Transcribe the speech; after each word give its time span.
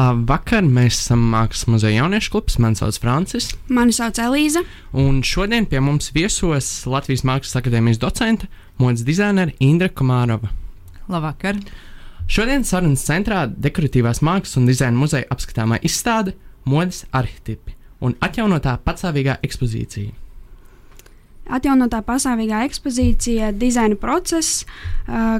Labvakar, 0.00 0.64
mēs 0.64 0.96
esam 0.96 1.20
Mākslas 1.32 1.66
muzeja 1.68 1.98
jauniešu 2.00 2.30
klubs. 2.32 2.56
Mani 2.62 2.78
sauc 2.78 2.96
Francis. 3.02 3.50
Mani 3.68 3.92
sauc 3.92 4.16
Elīza. 4.22 4.62
Un 4.96 5.18
šodien 5.26 5.66
pie 5.68 5.82
mums 5.84 6.08
viesos 6.14 6.68
Latvijas 6.88 7.24
Mākslas 7.26 7.58
akadēmijas 7.60 8.00
docente, 8.00 8.48
modes 8.80 9.04
dizainere 9.04 9.52
Indra 9.60 9.90
Komārova. 9.92 10.52
Labvakar! 11.10 11.60
Šodien 12.30 12.64
sarunas 12.64 13.04
centrā 13.04 13.42
dekoratīvās 13.50 14.22
mākslas 14.24 14.56
un 14.60 14.70
dizaina 14.70 14.96
muzeja 14.96 15.28
apskatāmā 15.34 15.80
izstāde 15.84 16.36
modes 16.64 17.02
arhitekti 17.10 17.76
un 18.00 18.14
atjaunotā 18.24 18.78
patsāvīgā 18.86 19.40
ekspozīcija. 19.44 20.14
Atjaunotā 21.50 21.98
pastāvīgā 22.06 22.62
ekspozīcija, 22.68 23.50
dizaina 23.58 23.98
process, 23.98 24.62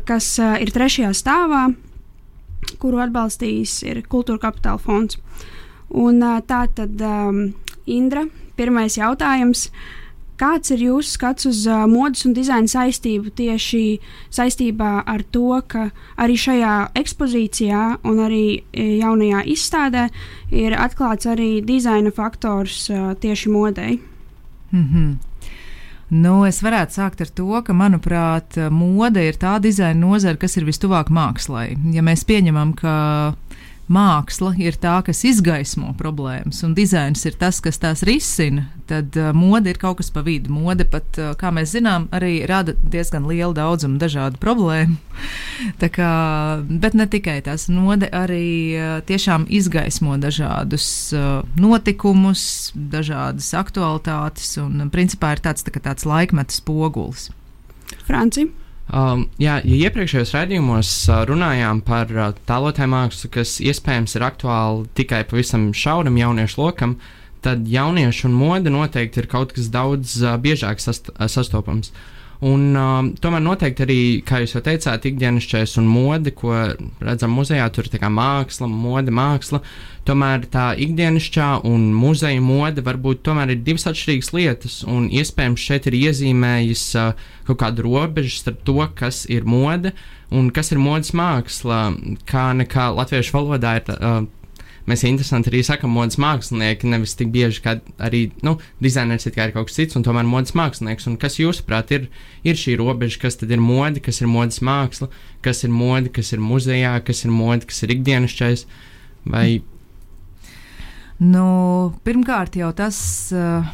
kas 0.05 0.35
ir 0.43 0.73
trešajā 0.75 1.13
stāvā, 1.15 1.69
kuru 2.81 3.01
atbalstījis 3.05 3.81
ir 3.89 4.03
Kultūra 4.11 4.41
Kapitāla 4.49 4.81
fonds. 4.81 5.19
Un, 5.91 6.21
tā 6.47 6.65
tad, 6.75 7.01
um, 7.03 7.51
Indra, 7.91 8.27
pirmais 8.59 8.99
jautājums. 8.99 9.71
Kāds 10.41 10.73
ir 10.73 10.81
jūsu 10.87 11.19
skats 11.19 11.49
uz 11.51 11.65
uh, 11.69 11.83
modes 11.91 12.25
un 12.25 12.33
dizaina 12.33 12.71
saistību 12.71 13.33
tieši 13.37 13.83
saistībā 14.33 15.03
ar 15.05 15.25
to, 15.35 15.59
ka 15.69 15.91
arī 16.17 16.39
šajā 16.41 16.77
ekspozīcijā 16.97 17.83
un 18.09 18.23
arī 18.25 18.45
jaunajā 18.73 19.43
izstādē 19.53 20.07
ir 20.63 20.79
atklāts 20.81 21.29
arī 21.29 21.51
dizaina 21.61 22.13
faktors 22.15 22.87
uh, 22.89 23.13
tieši 23.21 23.53
modei? 23.53 23.99
Mm 24.73 24.87
-hmm. 24.87 25.30
Nu, 26.11 26.41
es 26.47 26.59
varētu 26.63 26.97
sākt 26.97 27.21
ar 27.23 27.29
to, 27.31 27.49
ka, 27.63 27.75
manuprāt, 27.77 28.59
mode 28.75 29.23
ir 29.23 29.39
tā 29.39 29.59
dizaina 29.63 30.01
nozara, 30.01 30.39
kas 30.41 30.57
ir 30.59 30.67
vistuvāk 30.67 31.13
mākslai. 31.15 31.77
Ja 31.95 32.03
mēs 32.03 32.27
pieņemam, 32.27 32.75
ka 32.79 32.95
māksla 33.91 34.53
ir 34.63 34.77
tā, 34.81 35.01
kas 35.07 35.25
izgaismo 35.27 35.91
problēmas, 35.99 36.63
un 36.67 36.77
dizains 36.79 37.25
ir 37.27 37.35
tas, 37.41 37.59
kas 37.63 37.81
tās 37.83 38.05
risina, 38.07 38.69
tad 38.91 39.17
uh, 39.19 39.31
mode 39.37 39.71
ir 39.73 39.81
kaut 39.83 39.99
kas 39.99 40.13
pa 40.15 40.23
vidu. 40.27 40.53
Mode 40.55 40.87
pat, 40.91 41.19
uh, 41.19 41.33
kā 41.39 41.51
mēs 41.55 41.75
zinām, 41.75 42.07
arī 42.15 42.45
rada 42.49 42.77
diezgan 42.81 43.27
lielu 43.31 43.55
daudzumu 43.57 43.99
dažādu 44.01 44.41
problēmu. 44.43 44.97
kā, 45.99 46.13
bet 46.71 46.97
ne 46.99 47.09
tikai 47.11 47.41
tās. 47.47 47.67
Mode 47.73 48.09
arī 48.15 48.47
uh, 48.79 48.95
tiešām 49.07 49.49
izgaismo 49.51 50.17
dažādus 50.23 50.87
uh, 51.17 51.43
notikumus, 51.59 52.71
dažādas 52.75 53.51
aktualitātes, 53.59 54.55
un 54.63 54.87
principā 54.95 55.35
ir 55.35 55.45
tāds, 55.45 55.67
tā, 55.67 55.75
tāds 55.83 56.07
laikmetu 56.09 56.61
spogulis. 56.63 57.31
Francija. 58.07 58.51
Um, 58.91 59.29
jā, 59.39 59.61
ja 59.63 59.77
iepriekšējos 59.87 60.33
raidījumos 60.35 60.89
uh, 61.07 61.21
runājām 61.29 61.79
par 61.87 62.11
uh, 62.11 62.33
tālotāju 62.49 62.91
mākslu, 62.91 63.29
kas 63.37 63.59
iespējams 63.63 64.17
ir 64.19 64.25
aktuāli 64.27 64.89
tikai 64.99 65.21
pavisam 65.31 65.69
šauram 65.77 66.19
jauniešu 66.19 66.59
lokam, 66.59 66.97
tad 67.45 67.69
jauniešu 67.71 68.27
un 68.27 68.35
mode 68.35 68.73
noteikti 68.75 69.23
ir 69.23 69.29
kaut 69.31 69.55
kas 69.55 69.71
daudz 69.71 70.17
uh, 70.25 70.35
biežāk 70.43 70.83
sast 70.83 71.13
uh, 71.13 71.29
sastopams. 71.31 71.93
Un, 72.41 72.71
um, 72.73 73.09
tomēr 73.21 73.43
noteikti 73.45 73.85
arī, 73.85 73.99
kā 74.25 74.39
jūs 74.41 74.55
jau 74.55 74.63
teicāt, 74.65 75.05
ikdienišķais 75.11 75.75
un 75.83 75.89
mode, 75.91 76.33
ko 76.33 76.55
redzam 77.05 77.35
muzejā, 77.37 77.67
tur 77.77 77.85
ir 77.85 78.07
māksla, 78.09 78.69
mode, 78.71 79.13
māksla. 79.13 79.61
Tomēr 80.09 80.47
tā 80.49 80.71
ikdienišķā 80.81 81.51
un 81.69 81.91
muzeja 81.93 82.41
mode 82.41 82.81
varbūt 82.87 83.21
tomēr 83.29 83.53
ir 83.53 83.61
divas 83.67 83.85
atšķirīgas 83.91 84.33
lietas, 84.33 84.79
un 84.89 85.11
iespējams 85.13 85.67
šeit 85.69 85.91
ir 85.91 85.99
iezīmējis 86.01 86.87
uh, 86.97 87.13
kaut 87.51 87.61
kādu 87.61 87.85
robežu 87.85 88.33
starp 88.39 88.65
to, 88.65 88.79
kas 88.97 89.27
ir 89.29 89.45
mode 89.45 89.93
un 90.33 90.49
kas 90.49 90.73
ir 90.73 90.81
modes 90.81 91.13
māksla. 91.13 91.91
Kā 92.25 92.51
nekā 92.57 92.89
latviešu 92.97 93.37
valodā 93.37 93.77
ir. 93.83 93.97
Uh, 94.01 94.23
mēs 94.91 95.07
interesanti 95.09 95.53
arī 95.53 95.63
sakām, 95.67 95.95
modes 95.95 96.19
mākslinieki, 96.21 96.91
nevis 96.91 97.17
tik 97.19 97.33
bieži 97.35 97.63
kā 97.65 97.77
arī 98.03 98.27
nu, 98.47 98.57
dizainers 98.83 99.27
ir 99.31 99.37
kaut 99.55 99.71
kas 99.71 99.79
cits, 99.79 99.99
un 99.99 100.07
tomēr 100.07 100.29
modes 100.29 100.57
mākslinieks. 100.59 101.09
Un 101.11 101.19
kas 101.21 101.39
jūsuprāt 101.41 101.95
ir, 101.97 102.09
ir 102.45 102.59
šī 102.61 102.77
robeža, 102.81 103.23
kas 103.25 103.41
tad 103.41 103.55
ir 103.55 103.63
mode, 103.63 104.03
kas 104.05 104.21
ir 104.21 104.31
modes 104.31 104.61
māksla, 104.67 105.11
kas 105.47 105.65
ir 105.65 105.75
mode, 105.75 106.13
kas 106.15 106.35
ir 106.35 106.43
muzejā, 106.45 106.99
kas 107.07 107.25
ir 107.25 107.35
mode, 107.35 107.71
kas 107.71 107.85
ir 107.87 107.97
ikdienišķais? 107.97 108.67
Vai 109.31 109.61
Nu, 111.21 111.93
pirmkārt, 112.01 112.57
jau 112.57 112.71
tas. 112.73 112.97
Uh, 113.37 113.67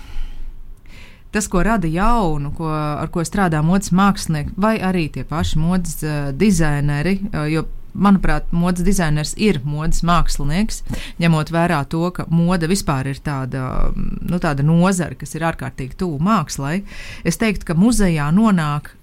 tas, 1.31 1.47
ko 1.53 1.63
rada 1.63 1.87
jaunu, 1.87 2.51
ko, 2.57 2.67
ar 2.73 3.11
ko 3.15 3.23
strādā 3.27 3.61
modes 3.63 3.93
mākslinieki, 3.95 4.57
vai 4.59 4.77
arī 4.83 5.07
tie 5.15 5.23
paši 5.29 5.61
modes 5.63 6.01
uh, 6.03 6.33
dizaineri. 6.35 7.21
Uh, 7.31 7.45
jo, 7.53 7.63
manuprāt, 7.97 8.53
modes 8.53 8.85
dizainers 8.87 9.35
ir 9.41 9.61
modes 9.65 10.03
mākslinieks, 10.07 10.83
ņemot 11.23 11.53
vērā 11.55 11.83
to, 11.91 12.05
ka 12.15 12.27
mode 12.33 12.69
vispār 12.71 13.13
ir 13.13 13.23
tāda, 13.25 13.91
nu, 13.97 14.41
tāda 14.43 14.67
nozara, 14.67 15.17
kas 15.19 15.35
ir 15.37 15.47
ārkārtīgi 15.49 15.99
tuvu 16.03 16.21
mākslai. 16.23 16.81
Es 17.25 17.41
teiktu, 17.41 17.71
ka 17.71 17.79
muzejā 17.79 18.29
nonāk 18.37 18.95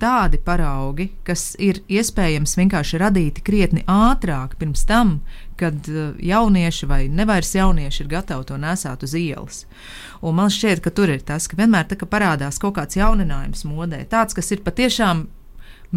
tādi 0.00 0.38
paraugi, 0.44 1.08
kas 1.24 1.54
ir 1.62 1.80
iespējams 1.88 2.56
vienkārši 2.58 3.00
radīti 3.00 3.44
krietni 3.44 3.84
ātrāk 3.88 4.56
pirms 4.60 4.84
tam, 4.88 5.20
kad 5.56 5.88
uh, 5.88 6.12
jaunieši 6.20 6.88
vai 6.90 7.00
nevairs 7.08 7.54
jaunieši 7.56 8.02
ir 8.04 8.10
gatavi 8.10 8.44
to 8.50 8.58
nesāt 8.60 9.06
uz 9.06 9.14
ielas. 9.16 9.64
Un 10.20 10.36
man 10.36 10.52
šķiet, 10.52 10.82
ka 10.84 10.92
tur 10.92 11.12
ir 11.12 11.24
tas, 11.24 11.48
ka 11.48 11.56
vienmēr 11.56 11.88
tā, 11.88 11.96
ka 11.96 12.08
parādās 12.08 12.60
kaut 12.60 12.76
kāds 12.76 12.98
jauninājums 12.98 13.64
modē, 13.68 14.02
tāds, 14.10 14.36
kas 14.36 14.52
ir 14.52 14.64
patiešām 14.66 15.26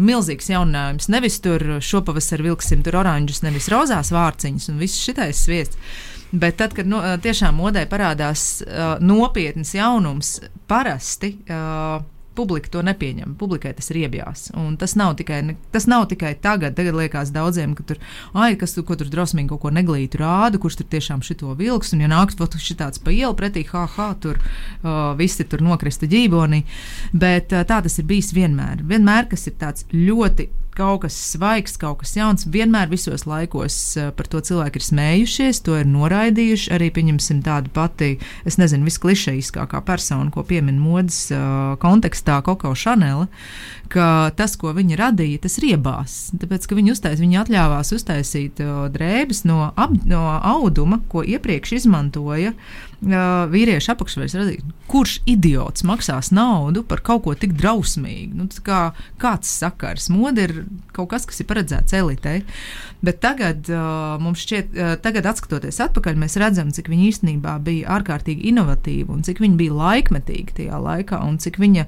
milzīgs 0.00 0.50
jauninājums. 0.52 1.10
Nevis 1.12 1.40
tur 1.44 1.62
šopavasar 1.84 2.42
vilksim 2.44 2.84
tur 2.86 3.00
oranžus, 3.02 3.42
nevis 3.44 3.68
rozās 3.72 4.12
vārciņus 4.14 4.70
un 4.72 4.80
viss 4.80 5.02
šitais 5.04 5.44
sviests. 5.46 5.78
Bet 6.30 6.60
tad, 6.60 6.76
kad 6.76 6.86
no, 6.86 7.00
tiešām 7.22 7.56
modē 7.58 7.82
parādās 7.90 8.60
uh, 8.62 8.94
nopietns 9.02 9.74
jaunums, 9.74 10.36
parasti 10.70 11.34
uh, 11.50 11.98
publika 12.40 12.72
to 12.72 12.82
nepieņem. 12.86 13.36
Publikai 13.40 13.72
tas 13.76 13.90
ir 13.92 14.00
iebjās. 14.04 14.48
Un 14.58 14.76
tas 14.80 14.96
nav 14.98 15.16
tikai, 15.20 15.42
tas 15.74 15.86
nav 15.90 16.06
tikai 16.10 16.32
tagad. 16.42 16.76
Tagad 16.78 16.96
liekas 16.96 17.32
daudziem, 17.34 17.74
ka 17.78 17.86
tur, 17.86 18.00
ai, 18.32 18.54
kas 18.60 18.74
tu, 18.76 18.84
tur 18.84 19.12
drosmīgi 19.12 19.52
kaut 19.52 19.64
ko 19.64 19.74
neglītu 19.74 20.22
rāda, 20.22 20.60
kurš 20.60 20.80
tur 20.80 20.90
tiešām 20.94 21.24
šito 21.26 21.52
vilks. 21.58 21.94
Un, 21.96 22.04
ja 22.04 22.10
nāks 22.10 22.38
pat 22.40 22.56
šitāds 22.60 23.02
pa 23.04 23.14
ielu 23.14 23.36
pretī, 23.38 23.66
ha, 23.72 23.84
ha, 23.96 24.10
tur 24.20 24.40
uh, 24.40 25.12
visi 25.18 25.46
tur 25.48 25.64
nokrista 25.64 26.08
ģībonī. 26.10 26.64
Bet 27.12 27.52
uh, 27.52 27.66
tā 27.68 27.82
tas 27.84 28.00
ir 28.00 28.08
bijis 28.08 28.32
vienmēr. 28.36 28.84
Vienmēr, 28.86 29.28
kas 29.30 29.48
ir 29.50 29.58
tāds 29.60 29.86
ļoti 29.92 30.48
kaut 30.80 31.04
kas 31.04 31.16
svaigs, 31.34 31.76
kaut 31.80 32.00
kas 32.02 32.14
jauns. 32.16 32.46
Vienmēr 32.50 32.90
visos 32.90 33.26
laikos 33.28 33.76
uh, 33.98 34.10
par 34.16 34.28
to 34.32 34.40
cilvēki 34.44 34.80
ir 34.80 34.86
smējušies, 34.86 35.62
to 35.66 35.76
ir 35.80 35.88
noraidījuši. 35.90 36.72
Arī 36.76 36.90
pieņemsim 36.96 37.42
tādu 37.46 37.72
pati, 37.74 38.14
es 38.48 38.56
nezinu, 38.60 38.88
visklišejiskākā 38.88 39.82
persona, 39.86 40.32
ko 40.32 40.44
piemin 40.46 40.80
modes 40.80 41.26
uh, 41.34 41.76
kontekstā, 41.82 42.40
Koko 42.46 42.72
Šanela, 42.78 43.28
ka 43.92 44.30
tas, 44.38 44.56
ko 44.60 44.72
viņi 44.76 44.98
radīja, 45.00 45.44
tas 45.46 45.58
riebās. 45.62 46.18
Tāpēc, 46.40 46.68
ka 46.70 46.78
viņi, 46.78 46.94
uztais, 46.96 47.20
viņi 47.20 47.42
atļāvās 47.44 47.92
uztaisīt 47.96 48.62
uh, 48.64 48.86
drēbes 48.92 49.44
no, 49.50 49.72
ap, 49.74 49.94
no 50.08 50.24
auduma, 50.38 51.02
ko 51.10 51.26
iepriekš 51.26 51.76
izmantoja 51.82 52.54
uh, 52.54 52.89
vīriešu 53.00 53.94
apakšveres 53.94 54.34
radīt. 54.36 54.64
Kurš 54.90 55.20
idiots 55.30 55.84
maksās 55.88 56.28
naudu 56.36 56.82
par 56.84 57.00
kaut 57.06 57.22
ko 57.24 57.32
tik 57.38 57.54
drausmīgu? 57.56 58.36
Nu, 58.36 58.48
kā, 58.66 58.90
kāds 59.22 59.48
sakars? 59.48 60.10
Mode 60.12 60.44
ir 60.44 60.54
kaut 60.96 61.08
kas, 61.12 61.24
kas 61.28 61.40
ir 61.40 61.48
paredzēts 61.48 61.96
elitei. 61.96 62.42
Bet 63.00 63.22
tagad 63.24 63.70
mums 64.20 64.42
šķiet, 64.44 64.76
tagad 65.00 65.30
skatoties 65.38 65.80
atpakaļ, 65.86 66.18
mēs 66.20 66.36
redzam, 66.42 66.74
cik 66.74 66.90
viņa 66.92 67.08
īstenībā 67.08 67.56
bija 67.64 67.96
ārkārtīgi 67.96 68.50
inovatīva 68.52 69.14
un 69.16 69.24
cik 69.24 69.40
viņa 69.40 69.56
bija 69.62 69.78
laikmetīga 69.78 70.58
tajā 70.60 70.84
laikā 70.84 71.22
un 71.24 71.40
cik 71.40 71.56
viņa 71.62 71.86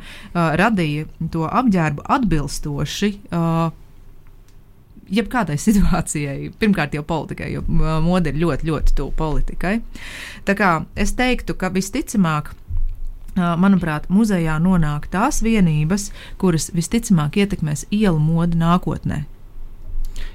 radīja 0.63 1.11
to 1.35 1.45
apģērbu 1.51 2.09
atbilstoši. 2.17 3.15
Uh, 5.03 5.13
jebkādai 5.13 5.59
situācijai, 5.67 6.51
pirmkārt 6.61 6.95
jau 6.97 7.05
politikai, 7.07 7.53
jo 7.57 7.65
uh, 7.67 7.99
mode 8.05 8.33
ir 8.33 8.41
ļoti, 8.43 8.69
ļoti 8.71 8.97
tuvu 8.99 9.15
politikai. 9.19 9.79
Tā 10.49 10.57
kā 10.59 10.73
es 10.97 11.15
teiktu, 11.19 11.57
ka 11.59 11.73
visticamāk, 11.75 12.53
uh, 12.53 13.53
manuprāt, 13.61 14.09
muzejā 14.13 14.59
nonāk 14.63 15.09
tās 15.13 15.43
vienības, 15.45 16.11
kuras 16.41 16.71
visticamāk 16.77 17.41
ietekmēs 17.43 17.87
ielu 17.91 18.19
modi 18.21 18.61
nākotnē. 18.61 19.25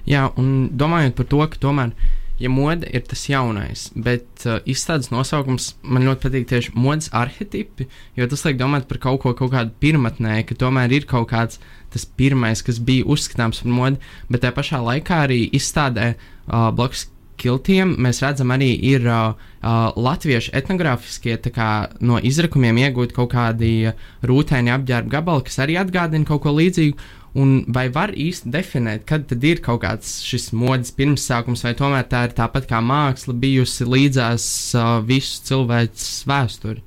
Jā, 0.08 0.30
un 0.40 0.70
domājot 0.80 1.18
par 1.18 1.28
to, 1.32 1.44
ka 1.52 1.60
tomēr 1.68 1.92
ja 2.40 2.50
mode 2.54 2.88
ir 2.94 3.04
tas 3.10 3.26
jaunais, 3.30 3.88
bet 3.96 4.46
uh, 4.46 4.60
izstādes 4.70 5.10
nosaukums 5.14 5.72
man 5.82 6.06
ļoti 6.06 6.28
patīk 6.28 6.48
tieši 6.52 6.76
modes 6.78 7.10
arhetipi, 7.16 7.90
jo 8.18 8.30
tas 8.30 8.46
liek 8.46 8.60
domāt 8.60 8.88
par 8.90 9.02
kaut 9.04 9.22
ko 9.24 9.34
kaut 9.38 9.54
kādu 9.56 9.74
pirmatnē, 9.82 10.40
ka 10.48 10.58
tomēr 10.58 10.94
ir 11.00 11.10
kaut 11.10 11.32
kāds 11.34 11.62
tas 11.94 12.06
pirmais, 12.20 12.62
kas 12.62 12.82
bija 12.84 13.08
uzskatāms 13.08 13.64
par 13.64 13.74
modi, 13.74 14.02
bet 14.30 14.44
tajā 14.44 14.58
pašā 14.58 14.82
laikā 14.86 15.22
arī 15.28 15.44
izstādē 15.58 16.14
uh, 16.14 16.70
blakus 16.76 17.08
kiltiem 17.38 17.94
mēs 18.02 18.22
redzam 18.26 18.52
arī 18.54 18.72
ir 18.92 19.06
uh, 19.08 19.38
uh, 19.62 19.92
latviešu 19.96 20.54
etnogrāfiskie 20.58 21.38
kā, 21.54 21.70
no 22.02 22.20
izrakumiem 22.20 22.82
iegūt 22.86 23.14
kaut 23.18 23.32
kādi 23.36 23.94
rūtēni 24.26 24.74
apģērba 24.74 25.14
gabali, 25.18 25.46
kas 25.48 25.62
arī 25.66 25.78
atgādina 25.82 26.28
kaut 26.28 26.44
ko 26.46 26.56
līdzīgu. 26.58 26.98
Un 27.38 27.60
vai 27.70 27.86
var 27.94 28.16
īsti 28.18 28.50
definēt, 28.50 29.04
kad 29.06 29.28
tad 29.30 29.44
ir 29.46 29.60
kaut 29.62 29.84
kāds 29.84 30.16
šis 30.26 30.50
modes 30.58 30.90
pirmsākums, 30.98 31.62
vai 31.68 31.76
tomēr 31.78 32.08
tā 32.10 32.24
ir 32.26 32.36
tāpat 32.38 32.66
kā 32.70 32.80
māksla 32.82 33.36
bijusi 33.38 33.86
līdzās 33.86 34.46
uh, 34.74 34.98
visu 35.06 35.44
cilvēks 35.46 36.08
vēsturi? 36.30 36.82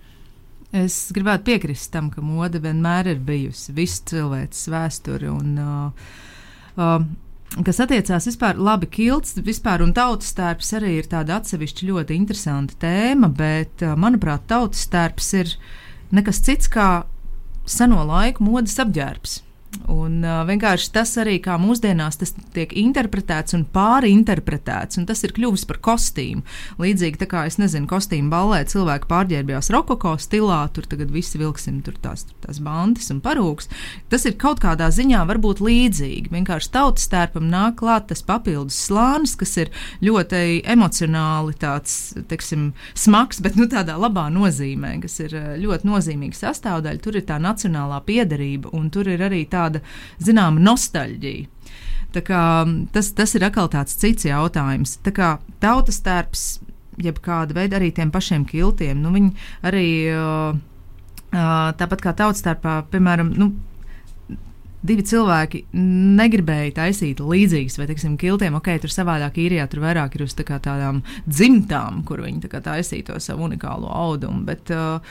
Es 0.74 0.96
gribētu 1.14 1.48
piekrist 1.52 1.92
tam, 1.94 2.08
ka 2.10 2.22
mode 2.22 2.58
vienmēr 2.62 3.12
ir 3.12 3.20
bijusi 3.26 3.74
visu 3.74 4.04
cilvēks 4.10 4.64
vēsturi. 4.70 5.28
Un, 5.30 5.52
uh, 5.58 6.08
uh, 6.78 7.62
kas 7.66 7.80
attiecās 7.86 8.26
vispār, 8.30 8.58
labi, 8.58 8.88
kilts 8.90 9.38
vispār 9.46 9.84
un 9.86 9.94
tautas 9.94 10.34
tērps 10.38 10.72
arī 10.78 10.96
ir 11.00 11.10
tāda 11.10 11.38
atsevišķa 11.38 11.88
ļoti 11.92 12.16
interesanta 12.18 12.78
tēma, 12.86 13.30
bet, 13.38 13.86
uh, 13.86 13.94
manuprāt, 13.98 14.48
tautas 14.50 14.82
tērps 14.90 15.30
ir 15.44 15.54
nekas 16.14 16.42
cits 16.42 16.70
kā 16.70 16.88
seno 17.70 18.02
laiku 18.06 18.46
modes 18.46 18.78
apģērbs. 18.82 19.38
Un, 19.90 20.20
uh, 20.22 20.42
vienkārši 20.46 20.90
tas 20.94 21.12
arī 21.18 21.36
kā 21.42 21.56
mūsdienās 21.58 22.18
tiek 22.54 22.72
interpretēts 22.78 23.54
un 23.54 23.64
pārinterpretēts, 23.70 24.98
un 24.98 25.06
tas 25.06 25.22
ir 25.26 25.34
kļuvis 25.34 25.64
par 25.66 25.78
kostīmu. 25.82 26.42
Līdzīgi 26.82 27.26
kā 27.30 27.44
es 27.46 27.58
nezinu, 27.60 27.88
kostīmu 27.90 28.30
ballē 28.32 28.60
cilvēki 28.70 29.08
pārģērbjās 29.10 29.70
rokoko 29.74 30.16
stilā, 30.22 30.60
tur 30.74 30.86
tagad 30.90 31.12
visi 31.14 31.38
vilksim 31.38 31.80
tur 31.86 31.98
tās, 32.02 32.24
tur 32.26 32.38
tās 32.46 32.58
bandas 32.62 33.10
un 33.14 33.20
parūks. 33.22 33.70
Tas 34.10 34.26
ir 34.26 34.36
kaut 34.42 34.62
kādā 34.62 34.90
ziņā 34.94 35.22
varbūt 35.30 35.62
līdzīgi. 35.62 36.32
Vienkārši 36.34 36.72
tautas 36.74 37.06
tērpam 37.10 37.46
nāk 37.50 37.78
klāt 37.82 38.08
tas 38.10 38.22
papildus 38.26 38.78
slānis, 38.88 39.36
kas 39.38 39.56
ir 39.62 39.70
ļoti 40.02 40.62
emocionāli 40.70 41.54
tāds, 41.62 41.96
teiksim, 42.30 42.70
smags, 42.98 43.42
bet 43.42 43.58
nu 43.58 43.68
tādā 43.70 43.98
labā 44.00 44.26
nozīmē, 44.34 44.96
kas 45.04 45.18
ir 45.22 45.36
ļoti 45.62 45.90
nozīmīga 45.90 46.42
sastāvdaļa. 46.42 47.02
Tur 47.04 47.18
ir 47.20 47.26
tā 47.28 47.38
nacionālā 47.42 48.02
piederība, 48.06 48.74
un 48.76 48.90
tur 48.94 49.10
ir 49.10 49.22
arī 49.26 49.44
tā 49.50 49.59
tāda 49.60 49.84
zināma 50.22 50.62
nostalģija. 50.64 51.48
Tā 52.10 52.24
kā, 52.26 52.42
tas, 52.90 53.12
tas 53.14 53.36
ir 53.38 53.46
atkal 53.46 53.70
tāds 53.70 53.94
cits 54.00 54.26
jautājums. 54.26 54.96
Tā 55.04 55.12
kā 55.14 55.36
tautas 55.62 56.00
tērps, 56.02 56.48
jeb 57.00 57.20
kāda 57.22 57.54
veida 57.54 57.78
arī 57.78 57.92
tiem 57.94 58.10
pašiem 58.10 58.48
kiltiem, 58.48 58.98
nu, 59.04 59.14
viņi 59.14 59.32
arī. 59.70 59.86
Uh, 60.16 60.66
Uh, 61.30 61.68
tāpat 61.78 62.00
kā 62.02 62.10
tautas 62.18 62.40
starpā, 62.42 62.80
piemēram, 62.90 63.28
nu, 63.38 63.52
divi 64.86 65.04
cilvēki 65.06 65.62
negribēja 65.76 66.72
taisīt 66.80 67.20
līdzīgas, 67.20 67.76
vai, 67.80 67.86
teiksim, 67.90 68.16
kiltiem, 68.20 68.56
ok, 68.58 68.70
tur 68.82 68.92
savādāk 68.92 69.36
īrijā, 69.42 69.66
tur 69.70 69.82
vairāk 69.84 70.16
ir 70.16 70.24
uz 70.24 70.34
tā 70.38 70.46
tādām 70.50 71.02
dzimtām, 71.28 72.02
kur 72.08 72.22
viņi 72.24 72.48
tā 72.48 72.62
taisīja 72.64 73.10
to 73.10 73.18
savu 73.22 73.46
unikālo 73.48 73.90
audumu. 73.92 74.42
Bet, 74.48 74.72
uh, 74.72 75.04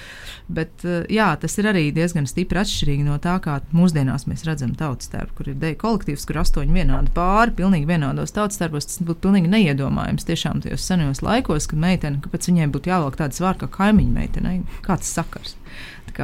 bet 0.49 0.85
uh, 0.87 1.03
jā, 1.11 1.29
tas 1.41 1.57
ir 1.61 1.69
arī 1.71 1.85
diezgan 1.95 2.27
stipri 2.29 2.61
atšķirīgi 2.63 3.05
no 3.07 3.19
tā, 3.21 3.37
kā 3.43 3.59
mūsdienās 3.75 4.27
mēs 4.29 4.45
redzam 4.47 4.73
tautas 4.79 5.11
tērpu, 5.13 5.37
kur 5.37 5.51
ir 5.53 5.59
deju 5.61 5.79
kolektīvs, 5.83 6.25
kur 6.29 6.41
astoņi 6.43 6.79
vienādi 6.81 7.13
pāri, 7.15 7.55
pilnīgi 7.61 7.89
vienādos 7.89 8.35
tautas 8.35 8.61
tērpos. 8.61 8.89
Tas 8.89 9.03
būtu 9.05 9.23
pilnīgi 9.27 9.53
neiedomājams 9.53 10.27
tiešām 10.27 10.65
tajos 10.65 10.87
senajos 10.89 11.23
laikos, 11.25 11.69
kad 11.69 11.81
meitene, 11.81 12.21
kāpēc 12.23 12.49
viņai 12.49 12.71
būtu 12.73 12.93
jāvelk 12.93 13.19
tādas 13.21 13.41
vārds 13.43 13.63
kā 13.63 13.71
kaimiņu 13.79 14.15
meitenei, 14.15 14.59
kāds 14.85 15.13
sakars. 15.13 15.55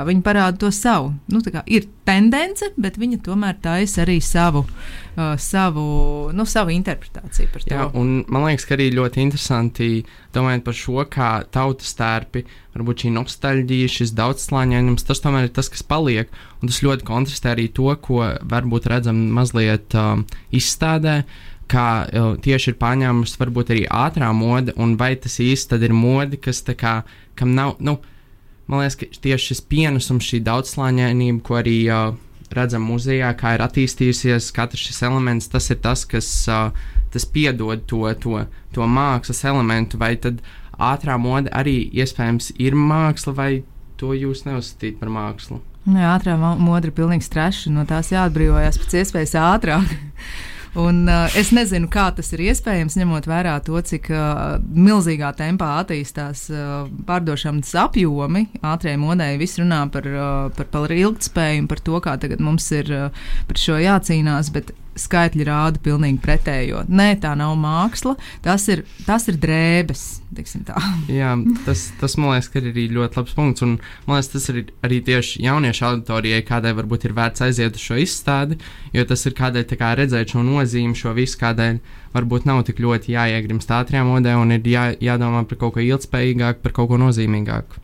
Viņa 0.03 0.23
parāda 0.25 0.59
to 0.59 0.69
savu. 0.75 1.13
Nu, 1.31 1.39
ir 1.71 1.85
tendence, 2.05 2.67
bet 2.81 2.97
viņa 2.99 3.21
tomēr 3.23 3.55
taisa 3.63 4.01
arī 4.03 4.17
savu, 4.23 4.65
uh, 4.65 5.35
savu, 5.39 5.85
nu, 6.35 6.45
savu 6.49 6.73
interpretāciju 6.75 7.51
par 7.53 7.63
to. 7.63 7.71
Jā, 7.71 7.87
un 7.95 8.25
man 8.27 8.47
liekas, 8.49 8.67
ka 8.67 8.75
arī 8.75 8.89
ļoti 8.97 9.23
interesanti 9.23 9.89
domājot 10.35 10.65
par 10.65 10.77
šo, 10.77 10.97
kā 11.11 11.29
tautas 11.55 11.95
tērpi, 11.97 12.43
varbūt 12.75 13.05
šī 13.05 13.13
nostalģija, 13.15 13.91
šis 13.95 14.15
daudzslāņainums, 14.17 15.07
tas 15.07 15.23
tomēr 15.23 15.47
ir 15.47 15.53
tas, 15.55 15.71
kas 15.71 15.85
paliek. 15.87 16.33
Un 16.59 16.71
tas 16.71 16.81
ļoti 16.83 17.07
kontrastē 17.07 17.53
arī 17.53 17.69
to, 17.71 17.87
ko 18.01 18.23
varbūt 18.43 18.89
redzam 18.91 19.21
mazliet 19.37 19.95
um, 19.95 20.25
izstādē. 20.55 21.21
Kā 21.71 21.85
uh, 22.05 22.33
tieši 22.37 22.73
ir 22.73 22.81
paņēmusi 22.81 23.39
varbūt 23.41 23.71
arī 23.73 23.87
ātrā 23.89 24.27
mode, 24.37 24.75
un 24.77 24.97
vai 24.99 25.15
tas 25.17 25.39
īsti 25.41 25.79
ir 25.81 25.95
mode, 25.97 26.37
kas 26.37 26.61
tā 26.67 26.75
kā, 26.77 26.99
kam 27.39 27.55
nav, 27.57 27.79
nu, 27.81 27.97
man 28.67 28.83
liekas, 28.83 28.97
ka 28.99 29.23
tieši 29.25 29.51
šis 29.51 29.63
pienesums, 29.69 30.27
šī 30.29 30.41
daudzslāņainība, 30.45 31.41
ko 31.45 31.59
arī 31.59 31.77
uh, 31.91 32.15
redzam 32.55 32.85
muzejā, 32.89 33.31
kā 33.37 33.55
ir 33.55 33.63
attīstījusies 33.65 34.51
katrs 34.55 34.87
šis 34.87 35.01
elements, 35.07 35.49
tas 35.51 35.69
ir 35.73 35.79
tas, 35.83 36.05
kas 36.09 36.29
uh, 36.51 36.71
tas 37.13 37.25
piedod 37.25 37.85
to, 37.89 38.03
to, 38.21 38.43
to 38.75 38.87
mākslas 38.89 39.43
elementu, 39.47 39.99
vai 40.01 40.15
tad 40.19 40.41
ātrā 40.75 41.17
mode 41.21 41.51
arī 41.55 41.77
iespējams 41.95 42.51
ir 42.59 42.75
māksla, 42.75 43.35
vai 43.37 43.51
to 43.99 44.11
jūs 44.17 44.43
neuzskatīt 44.47 44.99
par 44.99 45.13
mākslu? 45.13 45.61
Jā, 45.85 46.15
ātrā 46.15 46.33
mode 46.39 46.89
ir 46.89 46.95
pilnīgi 46.97 47.27
streša, 47.27 47.69
no 47.71 47.85
tās 47.85 48.09
jāatbrīvojas 48.09 48.81
pēc 48.81 48.99
iespējas 49.03 49.37
ātrāk. 49.37 49.95
Un, 50.75 51.05
uh, 51.07 51.31
es 51.39 51.53
nezinu, 51.55 51.87
kā 51.91 52.09
tas 52.15 52.33
ir 52.35 52.43
iespējams, 52.49 52.97
ņemot 52.99 53.29
vērā 53.31 53.55
to, 53.63 53.79
cik 53.79 54.09
uh, 54.11 54.57
milzīgā 54.59 55.31
tempā 55.39 55.69
attīstās 55.81 56.49
uh, 56.51 56.89
pārdošanas 57.07 57.71
apjomi. 57.85 58.45
Ātrijai 58.59 58.99
modē 58.99 59.29
viss 59.39 59.61
runā 59.61 59.85
par, 59.91 60.09
uh, 60.11 60.33
par, 60.57 60.67
par 60.73 60.91
ilgspēju 60.91 61.63
un 61.63 61.69
par 61.71 61.83
to, 61.85 62.01
kā 62.03 62.17
tagad 62.19 62.43
mums 62.43 62.67
ir 62.75 62.91
uh, 62.91 63.29
par 63.47 63.61
šo 63.61 63.79
jācīnās. 63.79 64.51
Bet 64.55 64.75
skaitļi 64.99 65.45
rāda 65.47 65.81
pilnīgi 65.83 66.21
pretējo. 66.23 66.83
Nē, 66.87 67.15
tā 67.21 67.33
nav 67.37 67.55
māksla, 67.59 68.15
tas 68.45 68.67
ir, 68.71 68.85
tas 69.07 69.27
ir 69.31 69.39
drēbes. 69.41 70.05
Jā, 71.19 71.31
tas, 71.63 71.85
tas 71.99 72.17
man 72.19 72.33
liekas, 72.33 72.49
ir 72.59 72.69
arī 72.71 72.85
ļoti 72.95 73.19
labs 73.19 73.35
punkts. 73.37 73.63
Un, 73.65 73.77
man 74.07 74.19
liekas, 74.19 74.31
tas 74.33 74.49
ir 74.51 74.61
arī 74.85 74.99
tieši 75.05 75.43
jauniešu 75.45 75.85
auditorijai, 75.89 76.41
kādai 76.47 76.73
varbūt 76.75 77.07
ir 77.07 77.15
vērts 77.15 77.45
aiziet 77.45 77.79
uz 77.79 77.85
šo 77.85 77.99
izstādi, 78.03 78.59
jo 78.95 79.05
tas 79.07 79.23
ir 79.27 79.37
kādai 79.37 79.63
kā, 79.69 79.93
redzēt 79.99 80.35
šo 80.35 80.43
nozīmi, 80.43 80.97
šo 80.97 81.15
visu, 81.15 81.39
kādēļ 81.43 81.79
varbūt 82.15 82.47
nav 82.47 82.63
tik 82.67 82.81
ļoti 82.83 83.15
jāiegrimst 83.15 83.71
ātrajā 83.75 84.03
modē 84.07 84.35
un 84.39 84.55
ir 84.55 84.67
jā, 84.67 84.89
jādomā 85.03 85.45
par 85.47 85.59
kaut 85.61 85.77
ko 85.77 85.83
ilgspējīgāku, 85.83 86.63
par 86.63 86.75
kaut 86.75 86.91
ko 86.91 86.99
nozīmīgāku. 87.01 87.81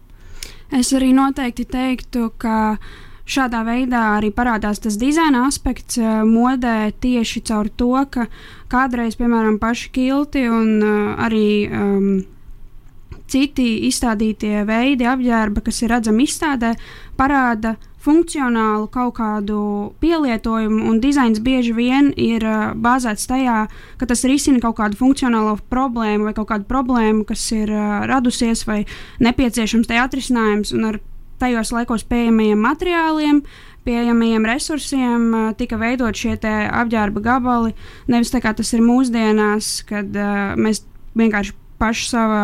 Es 0.72 0.94
arī 0.96 1.12
noteikti 1.12 1.66
teiktu, 1.68 2.30
ka 2.40 2.78
šādā 3.32 3.64
veidā 3.68 4.02
arī 4.18 4.32
parādās 4.36 4.82
tas 4.84 4.98
dizaina 5.00 5.46
aspekts 5.48 6.00
uh, 6.02 6.22
modē 6.28 6.92
tieši 7.04 7.44
caur 7.48 7.70
to, 7.80 7.94
ka 8.12 8.28
kādreiz, 8.72 9.18
piemēram, 9.20 9.60
paši 9.62 9.92
kilti 9.96 10.46
un 10.52 10.74
uh, 10.80 11.14
arī 11.28 11.48
um, 11.68 12.10
citi 13.32 13.88
izstādītie 13.88 14.66
veidi 14.68 15.08
apģērba, 15.08 15.64
kas 15.64 15.82
ir 15.84 15.96
redzami 15.96 16.28
izstādē, 16.28 16.76
parāda 17.20 17.78
funkcionālu 18.02 18.88
kaut 18.90 19.14
kādu 19.20 19.60
pielietojumu, 20.02 20.88
un 20.90 20.98
dizains 21.04 21.42
bieži 21.44 21.76
vien 21.78 22.10
ir 22.18 22.44
uh, 22.48 22.72
bāzēts 22.74 23.30
tajā, 23.30 23.60
ka 24.02 24.10
tas 24.10 24.26
risina 24.26 24.62
kaut 24.64 24.80
kādu 24.80 24.98
funkcionālo 25.00 25.60
problēmu 25.70 26.28
vai 26.28 26.34
kaut 26.38 26.50
kādu 26.50 26.68
problēmu, 26.70 27.24
kas 27.30 27.46
ir 27.54 27.70
uh, 27.70 28.02
radusies 28.10 28.66
vai 28.68 28.82
nepieciešams 29.22 29.90
tai 29.90 30.02
atrisinājums. 30.02 30.74
Un 30.76 30.90
ar 30.90 31.00
tajos 31.42 31.74
laikos 31.74 32.06
pieejamajiem 32.08 32.62
materiāliem, 32.62 33.42
pieejamajiem 33.86 34.46
resursiem 34.46 35.28
tika 35.58 35.80
veidot 35.82 36.18
šie 36.18 36.38
apģērba 36.38 37.24
gabali. 37.26 37.74
Nevis 38.12 38.34
tā 38.34 38.44
kā 38.44 38.54
tas 38.58 38.72
ir 38.78 38.86
mūsdienās, 38.86 39.80
kad 39.90 40.14
uh, 40.14 40.54
mēs 40.60 40.84
vienkārši 41.18 41.58
paši 41.82 42.10
savā 42.12 42.44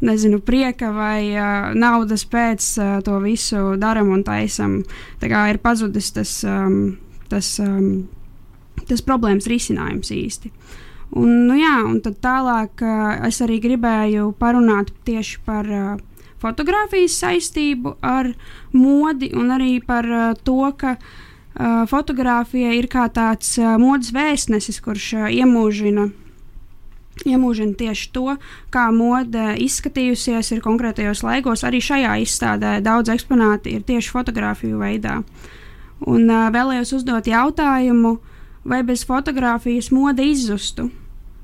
nezinu, 0.00 0.40
prieka 0.40 0.92
vai 0.94 1.32
uh, 1.34 1.72
naudas 1.76 2.24
pēc 2.24 2.68
uh, 2.78 2.92
to 3.04 3.18
visu 3.24 3.74
darām 3.80 4.12
un 4.14 4.22
taisam. 4.24 4.80
Tā 5.20 5.30
kā 5.32 5.48
ir 5.50 5.60
pazudis 5.62 6.12
tas, 6.16 6.38
um, 6.46 6.96
tas, 7.32 7.56
um, 7.62 8.06
tas 8.88 9.04
problēmas 9.04 9.50
risinājums 9.50 10.14
īsti. 10.14 10.52
Un, 11.18 11.48
nu, 11.48 11.56
jā, 11.58 11.74
un 11.88 11.98
tad 12.04 12.20
tālāk 12.22 12.84
uh, 12.86 13.26
es 13.26 13.42
arī 13.42 13.58
gribēju 13.62 14.30
parunāt 14.38 14.94
tieši 15.08 15.40
par 15.44 15.66
uh, 15.66 15.96
fotografijas 16.40 17.18
saistību 17.20 17.96
ar 18.04 18.32
modi 18.72 19.30
un 19.36 19.52
arī 19.54 19.78
par 19.84 20.08
uh, 20.08 20.30
to, 20.44 20.62
ka 20.78 20.96
uh, 20.96 21.84
fotografija 21.90 22.72
ir 22.76 22.88
kā 22.90 23.08
tāds 23.12 23.56
uh, 23.60 23.76
modes 23.80 24.12
vēstnesis, 24.16 24.80
kurš 24.84 25.12
uh, 25.18 25.28
iemūžina. 25.30 26.08
Iemūžina 27.28 27.76
tieši 27.76 28.06
to, 28.14 28.36
kā 28.72 28.86
mode 28.96 29.42
izskatījusies 29.60 30.54
ir 30.54 30.62
konkrētajos 30.64 31.20
laikos. 31.26 31.66
Arī 31.68 31.82
šajā 31.84 32.14
izstādē 32.22 32.78
daudz 32.84 33.12
eksponāti 33.12 33.74
ir 33.76 33.84
tieši 33.84 34.14
fotografiju 34.14 34.80
veidā. 34.80 35.18
Un 36.08 36.30
uh, 36.30 36.48
vēlējos 36.54 36.94
uzdot 36.96 37.28
jautājumu, 37.28 38.16
vai 38.64 38.80
bez 38.86 39.04
fotografijas 39.08 39.90
mode 39.92 40.24
izzustu? 40.24 40.88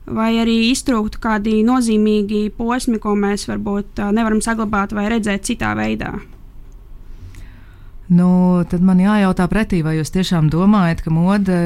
Vai 0.06 0.36
arī 0.42 0.56
iztrūktu 0.70 1.20
kādi 1.22 1.58
nozīmīgi 1.66 2.46
posmi, 2.56 3.00
ko 3.02 3.16
mēs 3.18 3.48
varbūt 3.50 4.02
nevaram 4.14 4.40
saglabāt 4.44 4.94
vai 4.96 5.08
redzēt 5.12 5.46
citā 5.48 5.74
veidā. 5.78 6.14
Nu, 8.06 8.62
tad 8.70 8.84
man 8.86 9.00
jājautā 9.02 9.48
pretī, 9.50 9.80
vai 9.82 9.96
jūs 9.96 10.12
tiešām 10.14 10.46
domājat, 10.52 11.02
ka 11.02 11.10
mode 11.10 11.56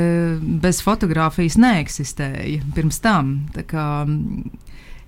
bez 0.62 0.80
fotografijas 0.80 1.58
neeksistēja 1.60 2.62
pirms 2.72 3.00
tam? 3.04 3.34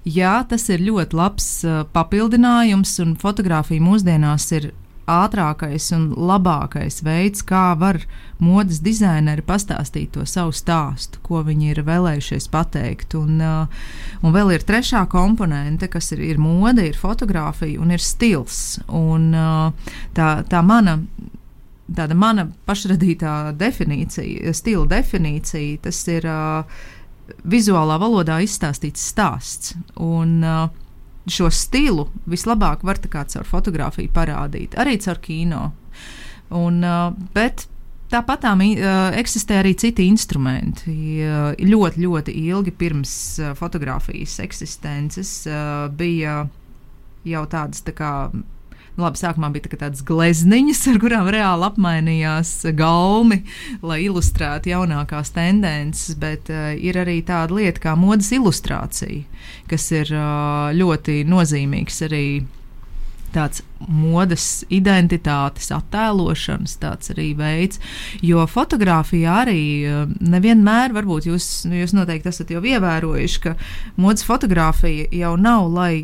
Jā, 0.03 0.35
tas 0.51 0.67
ir 0.75 0.83
ļoti 0.83 1.17
labs 1.17 1.49
uh, 1.65 1.85
papildinājums, 1.95 2.97
un 3.05 3.15
fotografija 3.17 3.81
mūsdienās 3.81 4.49
ir 4.59 4.73
ātrākais 5.11 5.89
un 5.97 6.11
labākais 6.15 7.01
veids, 7.05 7.43
kā 7.47 7.73
var 7.79 8.01
modes 8.43 8.81
dizaineri 8.83 9.45
pastāstīt 9.47 10.13
to 10.17 10.27
savu 10.29 10.55
stāstu, 10.55 11.21
ko 11.27 11.43
viņi 11.47 11.73
ir 11.73 11.83
vēlējušies 11.87 12.49
pateikt. 12.53 13.17
Un, 13.19 13.43
uh, 13.43 13.85
un 14.23 14.35
vēl 14.35 14.55
ir 14.57 14.67
trešā 14.67 15.05
komponente, 15.13 15.91
kas 15.93 16.13
ir, 16.15 16.23
ir 16.33 16.43
mode, 16.43 16.87
ir 16.87 16.99
fotografija 16.99 17.81
un 17.83 17.95
ir 17.95 18.03
stils. 18.03 18.81
Un, 18.89 19.31
uh, 19.35 19.95
tā, 20.17 20.35
tā 20.49 20.65
mana 20.67 21.01
tāda 21.93 22.17
mana 22.17 22.47
pašradītā 22.69 23.53
definīcija, 23.59 24.53
stila 24.57 24.87
definīcija, 24.89 25.81
tas 25.85 25.99
ir 26.09 26.27
uh, 26.31 26.85
vizuālā 27.49 27.99
valodā 28.01 28.39
izstāstīts 28.45 29.05
stāsts. 29.13 29.75
Un, 30.01 30.39
uh, 30.47 30.69
šo 31.31 31.51
stilu 31.55 32.09
vislabāk 32.27 32.83
var 32.87 32.99
caur 33.03 33.47
fotografiju 33.47 34.11
parādīt, 34.15 34.75
arī 34.79 34.99
caur 35.03 35.21
kino. 35.23 35.73
Un, 36.51 36.83
uh, 36.85 37.13
bet 37.35 37.69
Tāpat 38.13 38.43
tā, 38.45 38.51
uh, 38.53 39.15
eksistē 39.17 39.63
arī 39.63 39.71
citi 39.81 40.05
instrumenti. 40.05 40.93
Ļoti, 41.57 42.03
ļoti 42.05 42.35
ilgi 42.45 42.75
pirms 42.77 43.13
uh, 43.41 43.55
fotografijas 43.57 44.35
eksistences 44.45 45.31
bija 45.97 46.43
jau 47.25 47.45
tādas 47.49 47.81
tā 47.87 47.95
kā 47.97 48.11
Nu, 48.93 49.07
labi, 49.07 49.17
sākumā 49.17 49.49
bija 49.55 49.71
tā 49.73 49.79
tādas 49.87 50.03
glezniņas, 50.05 50.83
ar 50.91 50.99
kurām 51.01 51.29
reāli 51.33 51.65
apmainījās 51.65 52.51
gaumi, 52.77 53.39
lai 53.81 54.03
ilustrētu 54.05 54.69
jaunākās 54.69 55.33
tendences, 55.33 56.19
bet 56.21 56.51
uh, 56.53 56.75
ir 56.77 56.99
arī 57.01 57.23
tāda 57.25 57.57
lieta 57.57 57.87
kā 57.87 57.95
modes 57.97 58.29
ilustrācija, 58.37 59.25
kas 59.73 59.89
ir 59.97 60.13
uh, 60.13 60.69
ļoti 60.77 61.23
nozīmīgs 61.25 62.03
arī 62.05 62.27
tāds 63.33 63.63
modes 63.81 64.47
identitātes 64.69 65.73
attēlošanas 65.73 66.77
tāds 66.83 67.15
arī 67.15 67.31
veids. 67.39 67.81
Jo 68.21 68.45
fotografijā 68.45 69.41
arī 69.47 69.63
uh, 69.89 70.03
nevienmēr, 70.21 70.93
varbūt 70.93 71.33
jūs, 71.33 71.53
jūs 71.65 71.97
noteikti 71.97 72.29
esat 72.29 72.53
jau 72.53 72.61
ievērojuši, 72.61 73.45
ka 73.49 73.57
modes 73.97 74.29
fotografija 74.29 75.09
jau 75.17 75.39
nav, 75.41 75.71
lai 75.73 75.95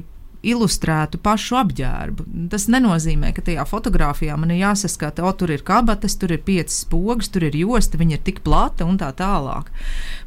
ilustrētu 0.46 1.18
pašu 1.22 1.56
apģērbu. 1.58 2.26
Tas 2.52 2.68
nenozīmē, 2.70 3.32
ka 3.34 3.42
tajā 3.46 3.64
fotografijā 3.68 4.36
man 4.38 4.52
ir 4.54 4.62
jāsaskata, 4.62 5.24
o, 5.26 5.32
tur 5.34 5.50
ir 5.54 5.64
kabatas, 5.66 6.14
tur 6.20 6.34
ir 6.34 6.42
piecas 6.46 6.84
pogas, 6.90 7.30
tur 7.32 7.48
ir 7.48 7.58
josta, 7.58 7.98
viņa 7.98 8.18
ir 8.18 8.24
tik 8.26 8.40
plata 8.46 8.86
un 8.86 9.00
tā 9.00 9.10
tālāk. 9.18 9.72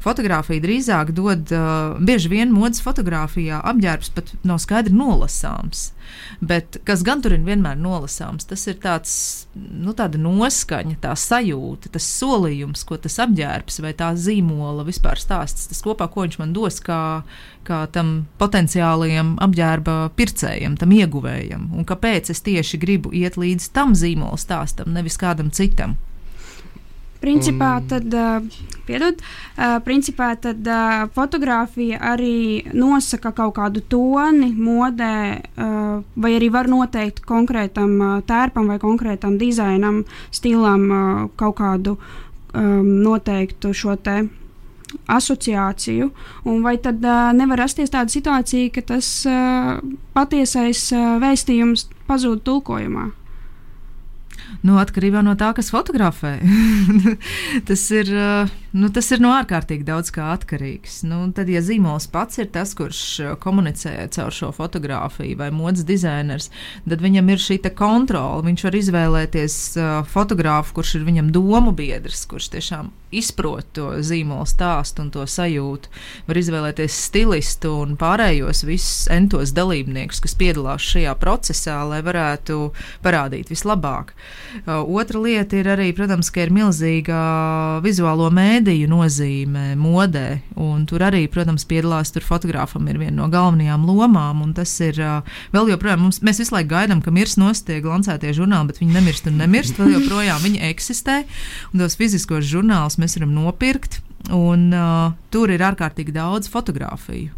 Fotografija 0.04 0.64
drīzāk 0.64 1.14
dod, 1.16 1.48
uh, 1.54 1.96
bieži 2.02 2.32
vien 2.32 2.52
modes 2.52 2.84
fotografijā 2.84 3.62
apģērbs 3.72 4.12
pat 4.16 4.34
nav 4.44 4.60
skaidri 4.62 4.96
nolasāms. 4.96 5.90
Bet 6.42 6.78
kas 6.86 7.04
gan 7.06 7.22
tur 7.22 7.34
ir 7.36 7.44
vienmēr 7.46 7.78
nolasāms, 7.78 8.46
tas 8.50 8.64
ir 8.70 8.78
tāds, 8.82 9.14
nu, 9.54 9.94
tāda 9.96 10.18
noskaņa, 10.20 10.98
tā 11.04 11.14
sajūta, 11.18 11.92
tas 11.94 12.06
solījums, 12.18 12.84
ko 12.88 12.98
tas 13.00 13.18
apģērbs 13.22 13.80
vai 13.84 13.94
tā 13.98 14.12
zīmola 14.18 14.86
vispār 14.88 15.20
stāsts. 15.22 15.68
Tas 15.70 15.82
kopā, 15.84 16.08
ko 16.12 16.26
viņš 16.26 16.38
man 16.42 16.54
dos, 16.56 16.80
kā, 16.84 17.00
kā 17.68 17.82
tam 17.94 18.14
potenciālajam 18.42 19.36
apģērba 19.44 19.98
pircējam, 20.18 20.78
tam 20.80 20.94
ieguvējam, 20.96 21.68
un 21.76 21.88
kāpēc 21.88 22.32
es 22.34 22.42
tieši 22.46 22.80
gribu 22.82 23.14
iet 23.14 23.38
līdz 23.40 23.70
tam 23.76 23.96
zīmola 23.98 24.40
stāstam, 24.40 24.94
nevis 24.96 25.20
kādam 25.20 25.52
citam. 25.54 25.98
Principā 27.22 27.76
un... 27.78 27.86
tad, 27.90 28.16
uh, 28.18 28.66
piedod, 28.88 29.22
uh, 29.22 29.78
principā 29.86 30.32
tad 30.42 30.66
fotografija 31.14 32.00
arī 32.12 32.72
nosaka 32.74 33.32
kaut 33.36 33.54
kādu 33.60 33.84
toni 33.86 34.50
modē, 34.56 35.14
vai 36.16 36.34
arī 36.36 36.50
var 36.52 36.68
noteikt 36.70 37.22
konkrētam 37.28 38.22
tērpam 38.26 38.68
vai 38.72 38.78
konkrētam 38.82 39.38
dizainam, 39.40 40.02
stilam 40.34 40.86
kaut 41.38 41.58
kādu 41.60 41.96
um, 41.96 42.86
noteiktu 43.06 43.72
šo 43.76 43.96
te 43.96 44.22
asociāciju, 45.08 46.10
un 46.48 46.62
vai 46.64 46.76
tad 46.82 47.02
uh, 47.04 47.30
nevar 47.36 47.62
rasties 47.64 47.92
tāda 47.92 48.12
situācija, 48.12 48.70
ka 48.74 48.84
tas 48.94 49.08
uh, 49.28 49.80
patiesais 50.16 50.84
uh, 50.94 51.16
vēstījums 51.22 51.88
pazūd 52.08 52.44
tulkojumā? 52.46 53.08
Nu, 54.62 54.78
atkarībā 54.82 55.22
no 55.26 55.34
tā, 55.38 55.52
kas 55.56 55.72
fotografē. 55.74 56.36
tas, 57.68 57.84
ir, 57.94 58.12
eh, 58.14 58.52
nu, 58.72 58.88
tas 58.92 59.10
ir 59.14 59.20
no 59.22 59.32
ārkārtīgi 59.36 59.86
daudz 59.86 60.12
kā 60.14 60.30
atkarīgs. 60.34 61.02
Nu, 61.08 61.24
tad, 61.36 61.50
ja 61.52 61.62
zīmols 61.64 62.08
pats 62.12 62.40
ir 62.42 62.48
tas, 62.54 62.74
kurš 62.78 63.02
eh, 63.20 63.34
komunicē 63.42 63.94
caur 64.14 64.34
šo 64.34 64.52
fotografiju, 64.56 65.36
vai 65.40 65.50
modes 65.54 65.86
dizainers, 65.88 66.50
tad 66.88 67.04
viņam 67.04 67.30
ir 67.32 67.42
šī 67.42 67.60
kontrole. 67.76 68.42
Viņš 68.46 68.64
var 68.66 68.74
izvēlēties 68.78 69.56
uh, 69.78 69.90
fotografu, 70.08 70.74
kurš 70.78 70.96
ir 70.98 71.06
viņam 71.06 71.30
domu 71.34 71.72
biedrs, 71.76 72.24
kurš 72.26 72.48
tiešām 72.56 72.90
izprot 73.12 73.68
to 73.76 73.90
zīmolu 74.00 74.48
stāstu 74.48 75.04
un 75.04 75.10
to 75.12 75.24
sajūtu. 75.28 75.90
Var 76.26 76.40
izvēlēties 76.40 76.96
stilistu 77.06 77.74
un 77.82 77.94
pārējos 78.00 78.64
visus 78.66 79.06
entos 79.12 79.52
dalībniekus, 79.54 80.22
kas 80.24 80.34
piedalās 80.40 80.84
šajā 80.94 81.12
procesā, 81.20 81.78
lai 81.88 82.00
varētu 82.04 82.58
parādīt 83.04 83.52
vislabāk. 83.52 84.14
Uh, 84.64 84.80
otra 84.82 85.22
lieta 85.22 85.60
ir 85.60 85.70
arī, 85.76 85.90
protams, 85.96 86.32
ka 86.32 86.46
ir 86.46 86.54
milzīga 86.54 87.20
vizuālo 87.84 88.30
mēdīju 88.32 88.61
nozīme 88.90 89.74
modē, 89.78 90.40
tur 90.88 91.02
arī, 91.02 91.24
protams, 91.30 91.64
piedalās 91.68 92.12
tur 92.14 92.22
fotogrāfam 92.22 92.86
ir 92.88 93.00
viena 93.00 93.16
no 93.22 93.28
galvenajām 93.32 93.84
lomām, 93.88 94.44
tas 94.54 94.72
ir 94.80 95.00
vēl 95.52 95.72
joprojām, 95.72 96.06
mums, 96.06 96.20
mēs 96.22 96.42
visu 96.42 96.54
laiku 96.54 96.72
gaidām, 96.74 97.02
ka 97.02 97.10
mirs 97.10 97.36
nostie 97.40 97.80
glancētie 97.82 98.32
žurnāli, 98.36 98.70
bet 98.70 98.80
viņi 98.82 98.96
nemirst 98.96 99.26
un 99.26 99.38
nemirst, 99.42 99.78
vēl 99.80 99.96
joprojām 99.98 100.40
viņi 100.44 100.62
eksistē, 100.70 101.22
un 101.72 101.82
tos 101.82 101.98
fiziskos 101.98 102.46
žurnālus 102.46 102.98
mēs 103.02 103.18
varam 103.18 103.34
nopirkt. 103.34 104.00
Un, 104.30 104.68
uh, 104.70 105.10
tur 105.34 105.50
ir 105.50 105.62
ārkārtīgi 105.66 106.12
daudz 106.14 106.46
fotografiju. 106.50 107.32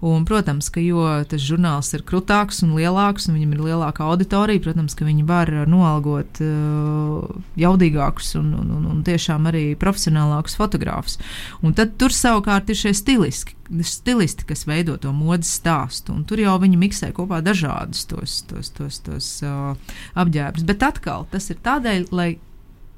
Un, 0.00 0.22
protams, 0.24 0.70
ka 0.72 0.80
jo 0.80 1.02
tas 1.28 1.42
žurnāls 1.44 1.90
ir 1.92 2.00
krūtāks 2.08 2.62
un 2.64 2.70
lielāks, 2.78 3.26
un 3.28 3.36
viņam 3.36 3.50
ir 3.52 3.64
lielāka 3.66 4.06
auditorija, 4.08 4.62
protams, 4.64 4.96
ka 4.96 5.04
viņi 5.04 5.26
var 5.28 5.52
noalgot 5.68 6.40
uh, 6.40 7.26
jaudīgākus 7.60 8.32
un, 8.40 8.54
un, 8.56 8.72
un, 8.78 8.88
un 8.94 9.04
tiešām 9.04 9.50
arī 9.52 9.64
profesionālākus 9.76 10.56
fotogrāfus. 10.56 11.20
Un 11.60 11.76
tad 11.76 11.98
tur 12.00 12.16
savukārt 12.16 12.72
ir 12.72 12.80
šie 12.80 12.94
stiliski, 12.96 13.58
stilisti, 13.84 14.48
kas 14.48 14.64
veido 14.64 14.96
to 14.96 15.12
modes 15.12 15.52
stāstu. 15.60 16.16
Tur 16.24 16.40
jau 16.40 16.56
viņi 16.64 16.80
miksē 16.80 17.12
kopā 17.12 17.44
dažādus 17.44 18.08
tos, 18.08 18.40
tos, 18.48 18.72
tos, 18.80 19.04
tos 19.04 19.32
uh, 19.44 19.76
apģērbus. 20.16 20.64
Bet 20.64 20.88
atkal 20.88 21.28
tas 21.28 21.52
ir 21.52 21.60
tādēļ, 21.60 22.08
lai 22.16 22.30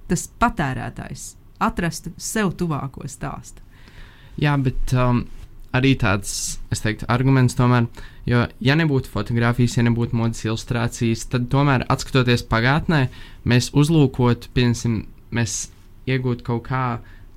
tas 0.07 0.29
patērētājs 0.39 1.33
atrastu 1.63 2.13
sev 2.21 2.53
tuvāko 2.59 3.07
stāstu. 3.11 3.63
Jā, 4.41 4.57
bet 4.61 4.95
um, 4.97 5.25
arī 5.77 5.95
tāds, 6.01 6.59
es 6.73 6.85
teiktu, 6.85 7.07
arguments 7.13 7.57
tomēr, 7.57 7.89
jo, 8.29 8.45
ja 8.65 8.77
nebūtu 8.79 9.13
fotografijas, 9.13 9.79
ja 9.79 9.87
nebūtu 9.89 10.17
modes 10.17 10.45
ilustrācijas, 10.47 11.27
tad 11.33 11.49
tomēr, 11.53 11.87
skatoties 12.01 12.45
pagātnē, 12.49 13.07
mēs 13.49 13.73
uzlūkotu, 13.77 14.53
piemēram, 14.57 15.03
mēs 15.33 15.65
iegūtu 16.11 16.47
kaut 16.47 16.69
kā. 16.69 16.85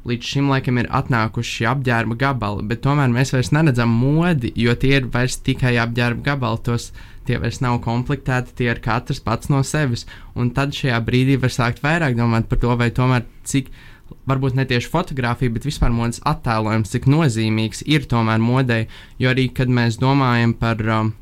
Līdz 0.06 0.28
šim 0.30 0.52
laikam 0.52 0.78
ir 0.78 0.86
atnākuši 0.94 1.66
apģērba 1.66 2.14
gabali, 2.22 2.62
bet 2.70 2.84
tomēr 2.86 3.10
mēs 3.10 3.32
vairs 3.34 3.50
neredzam 3.56 3.90
modi, 3.90 4.52
jo 4.54 4.76
tie 4.78 5.00
ir 5.00 5.08
vairs 5.10 5.40
tikai 5.42 5.72
apģērba 5.82 6.22
gabali. 6.28 6.62
Tos, 6.68 6.92
tie 7.26 7.40
vairs 7.42 7.58
nav 7.66 7.80
komplektēti, 7.82 8.54
tie 8.60 8.70
ir 8.70 8.84
katrs 8.86 9.24
pats 9.26 9.50
no 9.50 9.64
sevis. 9.66 10.06
Un 10.38 10.52
tad 10.54 10.78
šajā 10.78 11.00
brīdī 11.08 11.40
var 11.42 11.56
sākt 11.56 11.82
vairāk 11.82 12.14
domāt 12.20 12.46
par 12.52 12.62
to, 12.62 12.76
vai 12.78 12.92
tomēr 12.94 13.26
cik 13.50 13.74
varbūt 14.30 14.58
ne 14.58 14.66
tieši 14.70 14.90
fotografija, 14.92 15.54
bet 15.54 15.66
vispār 15.68 15.94
modes 15.94 16.22
attēlojums, 16.28 16.92
cik 16.94 17.08
nozīmīgs 17.10 17.86
ir 17.90 18.08
tomēr 18.10 18.42
modei. 18.42 18.88
Jo 19.22 19.34
arī, 19.34 19.50
kad 19.54 19.72
mēs 19.72 20.00
domājam 20.02 20.56
par, 20.58 20.82
um, 20.82 21.14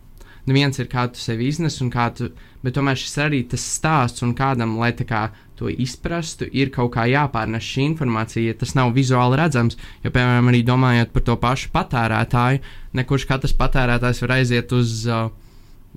nu 0.48 0.56
viens 0.56 0.80
ir 0.80 0.90
kā 0.92 1.08
tu 1.12 1.22
sevi 1.22 1.50
iznes, 1.52 1.80
un 1.84 1.92
kā 1.94 2.10
tu, 2.16 2.32
bet 2.64 2.76
tomēr 2.78 3.00
šis 3.00 3.18
arī 3.26 3.44
tas 3.50 3.64
stāsts, 3.78 4.24
un 4.26 4.36
kādam, 4.36 4.78
lai 4.80 4.92
tā 4.96 5.08
kā 5.08 5.24
to 5.60 5.70
izprastu, 5.70 6.48
ir 6.50 6.72
kaut 6.74 6.96
kā 6.96 7.06
jāpārnes 7.08 7.64
šī 7.64 7.88
informācija, 7.92 8.52
ja 8.52 8.60
tas 8.60 8.74
nav 8.76 8.92
vizuāli 8.96 9.40
redzams. 9.40 9.78
Jo, 10.04 10.12
piemēram, 10.12 10.52
arī 10.52 10.64
domājot 10.68 11.14
par 11.14 11.28
to 11.28 11.38
pašu 11.40 11.72
patērētāju, 11.76 12.64
nekurš 13.00 13.28
katrs 13.30 13.56
patērētājs 13.60 14.24
var 14.26 14.38
aiziet 14.40 14.74
uz, 14.76 15.04
uh, 15.08 15.28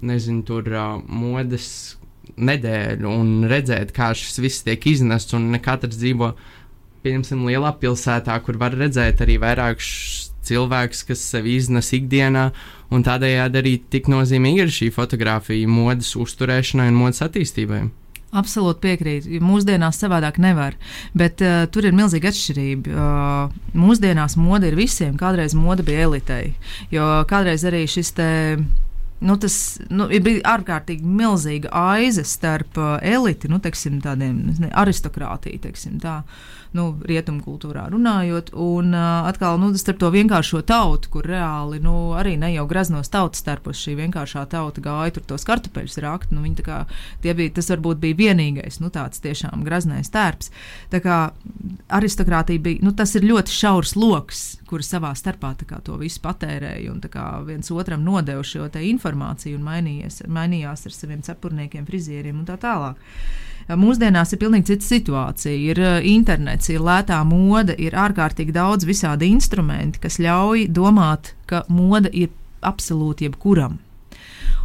nezinu, 0.06 0.44
tur 0.46 0.68
uh, 0.74 0.98
modes 1.06 1.96
nedēļu 2.36 3.08
un 3.08 3.46
redzēt, 3.48 3.92
kā 3.96 4.10
šis 4.16 4.40
viss 4.42 4.64
tiek 4.66 4.82
iznests, 4.90 5.34
un 5.36 5.50
ne 5.52 5.60
katrs 5.62 5.98
dzīvo 6.00 6.32
pieņemsim, 7.06 7.46
lielā 7.48 7.72
pilsētā, 7.80 8.36
kur 8.44 8.58
var 8.60 8.74
redzēt 8.76 9.22
arī 9.24 9.38
vairākus 9.42 9.90
cilvēks, 10.46 11.04
kas 11.08 11.22
sevi 11.32 11.56
iznes 11.60 11.92
ikdienā, 11.96 12.48
un 12.94 13.04
tādējādi 13.06 13.62
arī 13.62 13.76
tik 13.92 14.10
nozīmīga 14.12 14.66
ir 14.66 14.74
šī 14.74 14.90
fotografija 14.94 15.70
modes 15.70 16.14
uzturēšanai 16.18 16.90
un 16.92 17.00
modes 17.00 17.22
attīstībai. 17.26 17.86
Absolūti 18.36 18.82
piekrītu. 18.82 19.38
Mūsdienās 19.40 20.00
savādāk 20.02 20.40
nevar. 20.42 20.74
Bet 21.16 21.40
uh, 21.44 21.62
tur 21.72 21.86
ir 21.88 21.94
milzīga 21.96 22.32
atšķirība. 22.32 22.90
Uh, 22.90 23.54
mūsdienās 23.78 24.34
mode 24.36 24.68
ir 24.68 24.76
visiem. 24.76 25.14
Kādreiz 25.20 25.54
mode 25.56 25.86
bija 25.86 26.08
elitei. 26.08 26.50
Jo 26.92 27.22
kādreiz 27.30 27.64
arī 27.68 27.86
šis 27.88 28.12
te. 28.18 28.28
Nu, 29.20 29.38
tas 29.40 29.78
nu, 29.88 30.10
bija 30.10 30.42
ārkārtīgi 30.56 31.08
milzīga 31.08 31.70
aize 31.72 32.24
starp 32.28 32.76
uh, 32.76 32.98
eliti, 33.00 33.48
nu, 33.48 33.56
teiksim, 33.64 33.96
tādiem 34.04 34.42
ne, 34.60 34.68
aristokrātiju, 34.76 35.62
teiksim, 35.64 35.96
tā. 36.02 36.20
Nu, 36.76 36.90
rietumu 37.08 37.40
kultūrā 37.40 37.86
runājot. 37.88 38.50
Un 38.60 38.90
uh, 38.92 39.24
atkal 39.30 39.56
nu, 39.62 39.70
starp 39.80 40.02
to 40.02 40.10
vienkāršo 40.12 40.60
tautu, 40.68 41.08
kur 41.14 41.24
reāli 41.30 41.80
nu, 41.80 41.94
arī 42.18 42.34
ne 42.36 42.50
jau 42.52 42.66
graznos 42.68 43.08
tautas 43.08 43.40
starpos 43.40 43.80
šī 43.80 43.94
vienkāršā 44.02 44.44
tauta 44.52 44.84
gāja 44.84 45.14
tur 45.16 45.24
tos 45.30 45.48
kartupeļus 45.48 45.96
rakt. 46.04 46.34
Nu, 46.36 46.44
kā, 46.66 46.82
bija, 47.24 47.48
tas 47.56 47.72
varbūt 47.72 48.02
bija 48.02 48.20
vienīgais 48.20 48.82
nu, 48.84 48.92
tāds 48.92 49.24
tiešām 49.24 49.64
graznais 49.64 50.12
tērps. 50.12 50.52
Tā 50.92 51.00
kā 51.00 51.22
aristokrātija 51.96 52.66
bija, 52.68 52.84
nu, 52.84 52.92
tas 52.92 53.16
ir 53.16 53.24
ļoti 53.24 53.56
šaurs 53.56 53.96
lokus, 53.96 54.44
kuri 54.68 54.84
savā 54.86 55.12
starpā 55.16 55.54
kā, 55.66 55.80
to 55.84 55.96
visu 56.00 56.20
patērēja 56.24 56.92
un 56.92 57.00
kā, 57.00 57.26
viens 57.46 57.70
otram 57.70 58.04
nodeva 58.04 58.42
šo 58.44 58.66
informāciju 58.66 59.58
un 59.58 59.66
mainījās 59.66 60.86
ar 60.86 60.94
saviem 60.94 61.22
cepurniekiem, 61.22 61.86
frizieriem 61.86 62.40
un 62.40 62.48
tā 62.48 62.58
tālāk. 62.60 62.96
Mūsdienās 63.66 64.30
ir 64.30 64.38
pilnīgi 64.38 64.68
cita 64.70 64.86
situācija. 64.86 65.56
Ir 65.58 65.80
uh, 65.82 65.96
internets, 66.06 66.70
ir 66.70 66.84
lētā 66.86 67.18
mode, 67.26 67.74
ir 67.82 67.96
ārkārtīgi 67.98 68.54
daudz 68.54 68.86
visādi 68.86 69.32
instrumenti, 69.34 69.98
kas 70.04 70.20
ļauj 70.22 70.68
domāt, 70.70 71.34
ka 71.50 71.64
mode 71.66 72.12
ir 72.14 72.30
absolūti 72.62 73.26
jebkuram. 73.26 73.80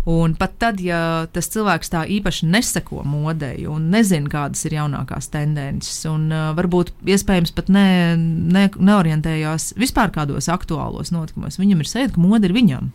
Un 0.09 0.33
pat 0.33 0.55
tad, 0.57 0.79
ja 0.81 1.27
tas 1.29 1.45
cilvēks 1.53 1.91
tā 1.93 2.01
īpaši 2.09 2.47
neseko 2.49 3.03
modei 3.05 3.67
un 3.69 3.91
nezina, 3.93 4.25
kādas 4.31 4.63
ir 4.65 4.73
jaunākās 4.79 5.29
tendences, 5.29 5.99
un 6.09 6.23
uh, 6.33 6.47
varbūt 6.57 6.89
iespējams 7.05 7.53
pat 7.53 7.69
ne, 7.69 7.85
ne, 8.17 8.63
neorientējās 8.73 9.75
vispār 9.77 10.09
kādos 10.15 10.49
aktuālos 10.49 11.13
notikumos, 11.13 11.59
viņam 11.61 11.83
ir 11.83 11.91
sajūta, 11.91 12.15
ka 12.15 12.23
mode 12.23 12.49
ir 12.49 12.55
viņam. 12.57 12.89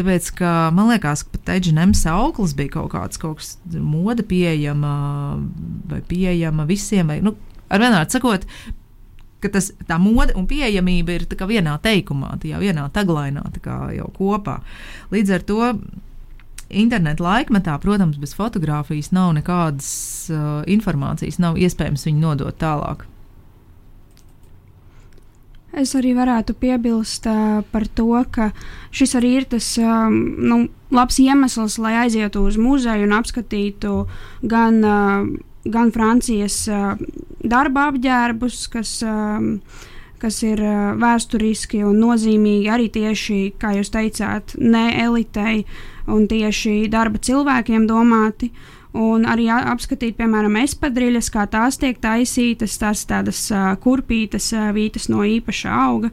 Tāpēc, 0.00 0.30
ka 0.40 0.54
man 0.72 0.88
liekas, 0.94 1.26
ka 1.26 1.36
pat 1.36 1.54
Eģinem 1.58 1.92
sauklis 1.92 2.56
bija 2.56 2.78
kaut 2.78 2.94
kāds, 2.96 3.20
kaut 3.20 3.42
kas 3.42 3.54
mode 3.76 4.24
pieejama 4.24 4.96
vai 5.92 6.00
pieejama 6.08 6.64
visiem, 6.68 7.12
vai, 7.12 7.20
nu, 7.24 7.36
ar 7.68 7.84
vienādi 7.84 8.16
sakot, 8.16 8.48
ka 9.44 9.52
tas, 9.52 9.68
tā 9.84 10.00
mode 10.00 10.32
un 10.38 10.48
pieejamība 10.48 11.20
ir 11.20 11.28
vienā 11.28 11.76
teikumā, 11.84 12.38
tajā 12.40 12.64
vienā 12.64 12.88
taglainā 12.94 13.44
jau 14.00 14.12
kopā. 14.16 14.62
Līdz 15.12 15.36
ar 15.36 15.44
to 15.44 15.72
interneta 16.70 17.24
laikmetā, 17.24 17.78
protams, 17.80 18.18
bez 18.20 18.34
fotografijas 18.36 19.12
nav 19.16 19.32
nekādas 19.38 19.90
uh, 20.32 20.60
informācijas, 20.68 21.40
nav 21.40 21.56
iespējams 21.60 22.04
viņu 22.08 22.24
nodot 22.24 22.58
tālāk. 22.60 23.06
Es 25.78 25.92
arī 25.94 26.14
varētu 26.16 26.56
piebilst 26.58 27.28
uh, 27.28 27.60
par 27.72 27.86
to, 27.94 28.10
ka 28.32 28.50
šis 28.90 29.14
arī 29.18 29.34
ir 29.40 29.48
tas 29.52 29.66
um, 29.80 30.16
nu, 30.40 30.62
labs 30.92 31.20
iemesls, 31.22 31.78
lai 31.80 31.94
aizietu 32.04 32.42
uz 32.48 32.56
muzeju 32.60 33.06
un 33.06 33.14
apskatītu 33.16 34.00
gan, 34.48 34.80
uh, 34.84 35.28
gan 35.68 35.92
Francijas 35.94 36.62
uh, 36.72 36.96
darba 37.44 37.90
apģērbus, 37.92 38.64
kas, 38.72 38.96
uh, 39.04 39.84
kas 40.20 40.40
ir 40.44 40.64
uh, 40.64 40.96
vēsturiski 41.00 41.84
un 41.86 42.00
nozīmīgi 42.00 42.72
arī 42.72 42.88
tieši, 42.96 43.38
kā 43.60 43.76
jūs 43.78 43.92
teicāt, 43.94 44.56
ne 44.58 44.88
elitei. 45.04 45.62
Uh, 45.62 45.97
un 46.08 46.26
tieši 46.28 46.88
darba 46.92 47.20
cilvēkiem 47.22 47.86
domāti. 47.88 48.50
Un 48.98 49.26
arī 49.28 49.50
apskatīt, 49.52 50.16
piemēram, 50.16 50.56
espadriļas, 50.62 51.28
kā 51.30 51.44
tās 51.50 51.76
tiek 51.78 51.98
taisītas, 52.00 52.78
tās 52.80 53.04
tādas 53.06 53.42
uh, 53.52 53.74
kurpītas, 53.82 54.48
uh, 54.56 54.70
vītas 54.74 55.10
no 55.12 55.26
īpaša 55.28 55.74
auga. 55.84 56.10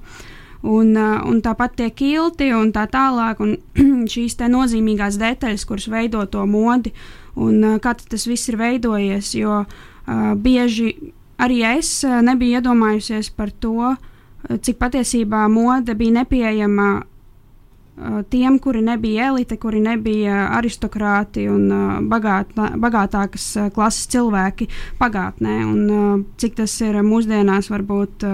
Un, 0.66 0.92
uh, 0.98 1.22
un 1.24 1.40
tāpat 1.46 1.78
tie 1.80 1.88
kilti 1.96 2.52
un 2.54 2.74
tā 2.76 2.84
tālāk, 2.92 3.40
un 3.40 3.56
šīs 4.12 4.36
nozīmīgās 4.52 5.18
detaļas, 5.22 5.66
kuras 5.66 5.88
veido 5.88 6.26
to 6.28 6.44
modi, 6.46 6.92
un 7.40 7.64
uh, 7.64 7.80
kā 7.80 7.96
tas 7.96 8.28
viss 8.28 8.52
ir 8.52 8.60
veidojies. 8.60 9.32
Jo 9.40 9.64
uh, 9.64 10.36
bieži 10.36 10.92
arī 11.40 11.64
es 11.78 11.96
uh, 12.04 12.20
nebiju 12.26 12.60
iedomājusies 12.60 13.32
par 13.32 13.56
to, 13.56 13.96
cik 14.46 14.78
patiesībā 14.78 15.48
mode 15.50 15.96
bija 15.98 16.20
nepieejama 16.20 16.90
tiem, 18.30 18.58
kuri 18.60 18.82
nebija 18.84 19.30
elite, 19.32 19.58
kuri 19.62 19.80
nebija 19.80 20.50
aristokrāti 20.58 21.46
un 21.52 21.70
bagātā, 22.12 22.72
bagātākas 22.82 23.46
klases 23.76 24.10
cilvēki 24.12 24.68
pagātnē, 25.00 25.56
un 25.64 26.26
cik 26.42 26.58
tas 26.60 26.74
ir 26.84 27.00
mūsdienās 27.08 27.72
varbūt 27.72 28.26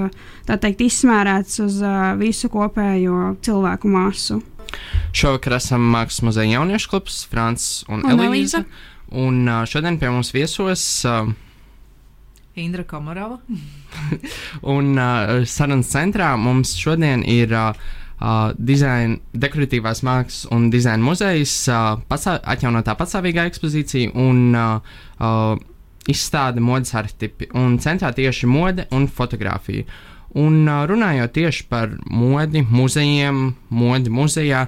teikt, 0.50 0.82
izsmērēts 0.88 1.62
uz 1.66 1.78
visu 2.22 2.50
kopējo 2.54 3.36
cilvēku 3.46 3.92
masu. 3.92 4.42
Šovakar 5.14 5.58
esam 5.60 5.84
Mākslas 5.94 6.24
muzeja 6.26 6.58
jauniešu 6.58 6.92
klubs, 6.94 7.22
Frants 7.30 7.70
un, 7.92 8.06
un 8.08 8.26
Elīza. 8.26 8.64
Un 9.12 9.44
šodien 9.68 9.98
pie 10.00 10.08
mums 10.08 10.32
viesos 10.32 10.84
uh, 11.04 11.28
Indra 12.56 12.86
Kamarava. 12.88 13.42
un 14.76 14.94
uh, 14.96 15.42
sarunas 15.48 15.92
centrā 15.92 16.32
mums 16.40 16.78
šodien 16.80 17.26
ir 17.28 17.52
uh, 17.52 17.76
uh, 18.22 18.52
dizaina, 18.58 19.18
dekoratīvās 19.34 20.04
mākslas 20.06 20.46
un 20.54 20.70
dizaina 20.74 21.04
muzejs, 21.04 21.56
uh, 21.72 21.98
pasā, 22.10 22.38
atjaunotā 22.54 22.96
pastāvīgā 23.00 23.48
ekspozīcija 23.50 24.14
un 24.22 24.56
uh, 24.56 24.96
uh, 25.20 25.58
izstāde 26.12 26.64
modes 26.64 26.94
arhetipi. 26.98 27.50
Un 27.58 27.78
centrā 27.82 28.14
tieši 28.16 28.50
mode 28.50 28.88
un 28.96 29.08
fotografija. 29.10 29.86
Un 30.40 30.64
uh, 30.64 30.86
runājot 30.90 31.36
tieši 31.36 31.68
par 31.70 31.98
modi, 32.08 32.64
muzejiem, 32.64 33.44
modi 33.70 34.14
muzejā, 34.14 34.68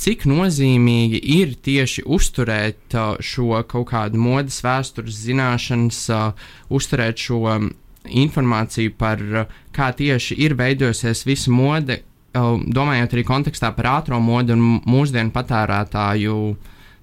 cik 0.00 0.24
nozīmīgi 0.26 1.20
ir 1.36 1.54
tieši 1.62 2.02
uzturēt 2.10 2.96
uh, 2.98 3.14
šo 3.22 3.62
kaut 3.70 3.92
kādu 3.92 4.18
modes 4.18 4.58
vēstures 4.64 5.20
zināšanas, 5.28 6.00
uh, 6.10 6.48
uzturēt 6.74 7.22
šo 7.28 7.44
um, 7.52 7.70
informāciju 8.04 8.96
par 8.98 9.22
uh, 9.22 9.54
kā 9.74 9.92
tieši 9.94 10.36
ir 10.44 10.56
veidojusies 10.58 11.24
visa 11.28 11.54
mode, 11.54 12.00
domājot 12.34 13.14
arī 13.14 13.24
kontekstā 13.26 13.70
par 13.76 13.90
ātrā 14.00 14.18
modi 14.20 14.54
un 14.54 14.80
mūsdienu 14.84 15.32
patērētāju 15.34 16.38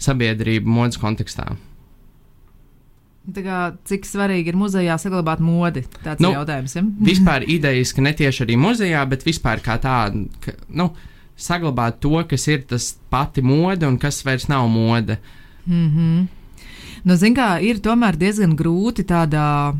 sabiedrību 0.01 0.69
modes 0.69 0.99
kontekstā. 1.01 1.51
Kā, 3.21 3.59
cik 3.85 4.07
svarīgi 4.09 4.49
ir 4.49 4.57
muzejā 4.57 4.95
saglabāt 4.99 5.43
modi? 5.45 5.83
Tāds 6.01 6.23
nu, 6.23 6.31
ir 6.31 6.39
jautājums. 6.39 6.73
Ja? 6.75 6.81
vispār 7.11 7.45
idejas, 7.45 7.93
ka 7.93 8.03
ne 8.03 8.15
tieši 8.17 8.47
arī 8.47 8.57
muzejā, 8.59 9.03
bet 9.09 9.25
vispār 9.27 9.61
kā 9.63 9.77
tāda, 9.81 10.25
ka, 10.41 10.55
nu, 10.73 10.89
saglabāt 11.37 12.01
to, 12.01 12.15
kas 12.27 12.47
ir 12.49 12.65
tas 12.69 12.91
pati 13.13 13.43
mode 13.45 13.85
un 13.87 13.99
kas 14.01 14.23
vairs 14.25 14.49
nav 14.49 14.67
mode. 14.69 15.19
Mm 15.65 15.89
-hmm. 15.89 16.27
nu, 17.03 17.15
zin, 17.15 17.35
kā, 17.35 17.61
ir 17.61 17.77
tomēr 17.77 18.17
diezgan 18.17 18.57
grūti 18.57 19.05
tādā 19.05 19.75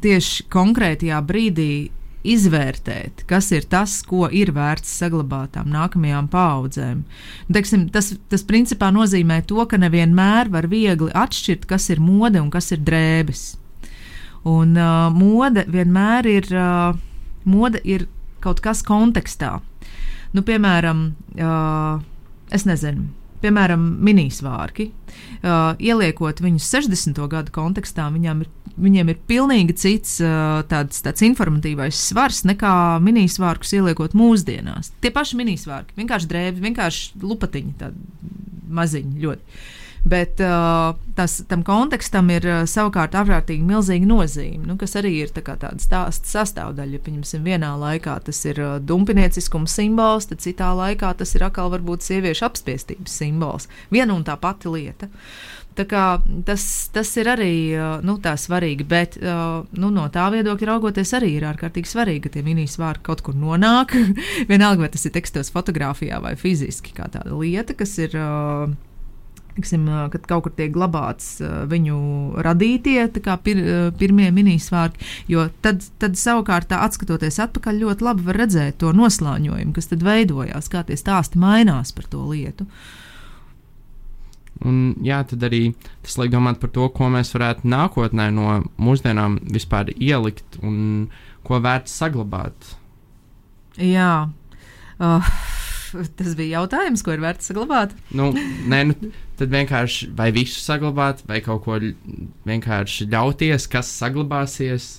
tieši 0.00 0.46
konkrētajā 0.50 1.20
brīdī 1.26 1.90
izvērtēt, 2.34 3.24
kas 3.30 3.50
ir 3.54 3.66
tas, 3.70 3.98
ko 4.06 4.26
ir 4.32 4.52
vērts 4.56 4.92
saglabāt 5.00 5.54
tām 5.56 5.70
nākamajām 5.74 6.28
paudzēm. 6.32 7.04
Teiksim, 7.52 7.86
tas, 7.94 8.12
tas 8.30 8.44
principā 8.46 8.90
nozīmē 8.94 9.42
to, 9.48 9.62
ka 9.70 9.78
nevienmēr 9.80 10.50
var 10.52 10.68
viegli 10.72 11.12
atšķirt, 11.14 11.68
kas 11.70 11.90
ir 11.94 12.02
mode 12.02 12.42
un 12.42 12.50
kas 12.54 12.72
ir 12.74 12.82
drēbes. 12.86 13.44
Un 14.46 14.76
uh, 14.78 15.08
mode 15.14 15.66
vienmēr 15.72 16.30
ir, 16.30 16.50
uh, 16.54 16.94
mode 17.44 17.82
ir 17.84 18.06
kaut 18.44 18.62
kas 18.62 18.84
kontekstā. 18.86 19.56
Nu, 20.36 20.42
piemēram, 20.46 21.08
uh, 21.40 22.02
es 22.54 22.66
nezinu 22.68 23.08
piemēram, 23.42 23.82
minisvārki. 24.06 24.90
Uh, 25.40 25.74
ieliekot 25.82 26.40
viņus 26.44 26.68
60. 26.72 27.20
gadu 27.32 27.52
kontekstā, 27.54 28.08
viņiem 28.12 28.44
ir, 28.44 28.50
viņiem 28.80 29.12
ir 29.12 29.20
pilnīgi 29.28 29.76
cits 29.80 30.18
uh, 30.24 30.60
tāds, 30.70 31.00
tāds 31.04 31.24
informatīvais 31.26 32.00
svars 32.10 32.42
nekā 32.48 32.74
minisvārkus 33.04 33.74
ieliekot 33.78 34.16
mūsdienās. 34.18 34.92
Tie 35.00 35.12
paši 35.14 35.40
minisvārki, 35.40 35.96
vienkārši 36.00 36.30
drēbi, 36.32 36.64
vienkārši 36.68 37.24
lupatiņi, 37.24 37.74
tādi 37.80 38.34
maziņi 38.76 39.24
ļoti. 39.24 39.58
Bet 40.06 40.38
uh, 40.40 40.94
tas, 41.14 41.40
tam 41.50 41.64
kontekstam 41.66 42.28
ir 42.30 42.44
uh, 42.46 42.60
savukārt 42.70 43.16
ārkārtīgi 43.18 43.66
milzīga 43.66 44.06
nozīme, 44.06 44.62
nu, 44.68 44.76
kas 44.78 44.94
arī 45.00 45.10
ir 45.24 45.32
tā 45.34 45.42
tāda 45.42 45.82
stāsta 45.82 46.30
sastāvdaļa. 46.30 47.00
Pieņemsim, 47.02 47.42
vienā 47.42 47.72
laikā 47.80 48.14
tas 48.28 48.38
ir 48.46 48.60
uh, 48.62 48.76
dumpinieciskuma 48.78 49.66
simbols, 49.66 50.30
tad 50.30 50.44
citā 50.46 50.70
laikā 50.78 51.10
tas 51.18 51.34
ir 51.34 51.48
atkal 51.48 51.74
varbūt 51.74 52.06
sieviešu 52.06 52.46
apspiestības 52.46 53.18
simbols. 53.18 53.66
Viena 53.90 54.14
un 54.14 54.22
tā 54.22 54.38
pati 54.38 54.70
lieta. 54.70 55.10
tas, 56.46 56.62
tas 56.94 57.16
ir 57.20 57.28
arī 57.28 57.52
nu, 58.06 58.14
tā 58.22 58.32
svarīgi, 58.40 58.86
bet 58.88 59.18
nu, 59.20 59.90
no 59.92 60.06
tā 60.08 60.30
viedokļa 60.32 60.70
raugoties, 60.70 61.12
arī 61.18 61.34
ir 61.36 61.44
ārkārtīgi 61.50 61.90
svarīgi, 61.90 62.22
ka 62.24 62.32
tie 62.32 62.46
minisvārki 62.46 63.04
kaut 63.10 63.20
kur 63.26 63.36
nonāk. 63.36 63.92
Vienalga, 64.50 64.86
vai 64.86 64.88
tas 64.94 65.04
ir 65.04 65.12
tekstos, 65.12 65.52
fotografijā 65.52 66.22
vai 66.22 66.32
fiziski, 66.40 66.94
kā 66.96 67.10
tāda 67.12 67.34
lieta, 67.34 67.74
kas 67.76 67.98
ir. 67.98 68.16
Tiksim, 69.56 69.86
kad 70.12 70.26
kaut 70.28 70.44
kur 70.44 70.52
tiek 70.52 70.68
glabāts 70.74 71.38
viņu 71.40 71.96
radītie 72.44 73.06
pir, 73.44 73.62
pirmie 73.96 74.28
minisvārki, 74.36 75.00
jo 75.32 75.46
tad, 75.64 75.86
tad 76.02 76.18
savukārt 76.20 76.68
tā 76.68 76.82
atskatoties 76.84 77.40
atpakaļ 77.46 77.80
ļoti 77.86 78.04
labi 78.04 78.26
var 78.28 78.40
redzēt 78.42 78.76
to 78.82 78.92
noslāņojumu, 78.92 79.72
kas 79.76 79.88
tad 79.92 80.04
veidojās, 80.04 80.68
kā 80.68 80.84
tie 80.84 80.98
stāsti 81.00 81.40
mainās 81.40 81.94
par 81.96 82.10
to 82.12 82.20
lietu. 82.28 82.68
Un, 84.64 84.94
jā, 85.04 85.20
tad 85.28 85.42
arī 85.44 85.62
tas 86.04 86.16
liek 86.20 86.32
domāt 86.32 86.60
par 86.60 86.70
to, 86.72 86.86
ko 86.92 87.10
mēs 87.12 87.34
varētu 87.34 87.68
nākotnē 87.68 88.30
no 88.32 88.60
mūsdienām 88.80 89.40
vispār 89.52 89.92
ielikt 89.96 90.56
un 90.64 91.08
ko 91.46 91.60
vērts 91.64 91.96
saglabāt. 92.00 92.76
Jā. 93.76 94.28
Uh, 94.96 95.28
tas 96.18 96.34
bija 96.38 96.60
jautājums, 96.60 97.02
ko 97.04 97.14
ir 97.14 97.22
vērts 97.24 97.50
saglabāt. 97.50 97.94
Nu, 98.16 98.30
nē, 98.70 98.82
nu, 98.90 99.12
tad 99.38 99.52
vienkārši 99.52 100.10
vai 100.16 100.30
visu 100.36 100.60
saglabāt, 100.62 101.24
vai 101.28 101.42
kaut 101.44 101.64
ko 101.66 101.80
vienkārši 102.48 103.08
ļauties, 103.12 103.68
kas 103.72 103.90
saglabāsies, 104.00 104.96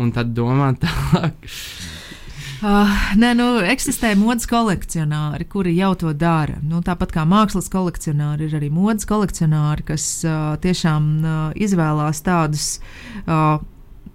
un 0.00 0.12
tad 0.16 0.34
domāt 0.36 0.82
tālāk. 0.84 1.48
Uh, 2.56 2.88
nē, 3.20 3.34
nu, 3.36 3.46
eksistē 3.68 4.14
modes 4.16 4.48
kolekcionāri, 4.48 5.44
kuri 5.52 5.74
jau 5.76 5.90
to 6.00 6.14
dara. 6.16 6.56
Nu, 6.64 6.80
tāpat 6.84 7.12
kā 7.12 7.26
mākslas 7.28 7.68
kolekcionāri, 7.72 8.48
ir 8.48 8.56
arī 8.56 8.70
modes 8.72 9.04
kolekcionāri, 9.08 9.84
kas 9.92 10.06
uh, 10.24 10.54
tiešām 10.64 11.10
uh, 11.20 11.36
izvēlās 11.52 12.24
tādus. 12.24 12.78
Uh, 13.26 13.60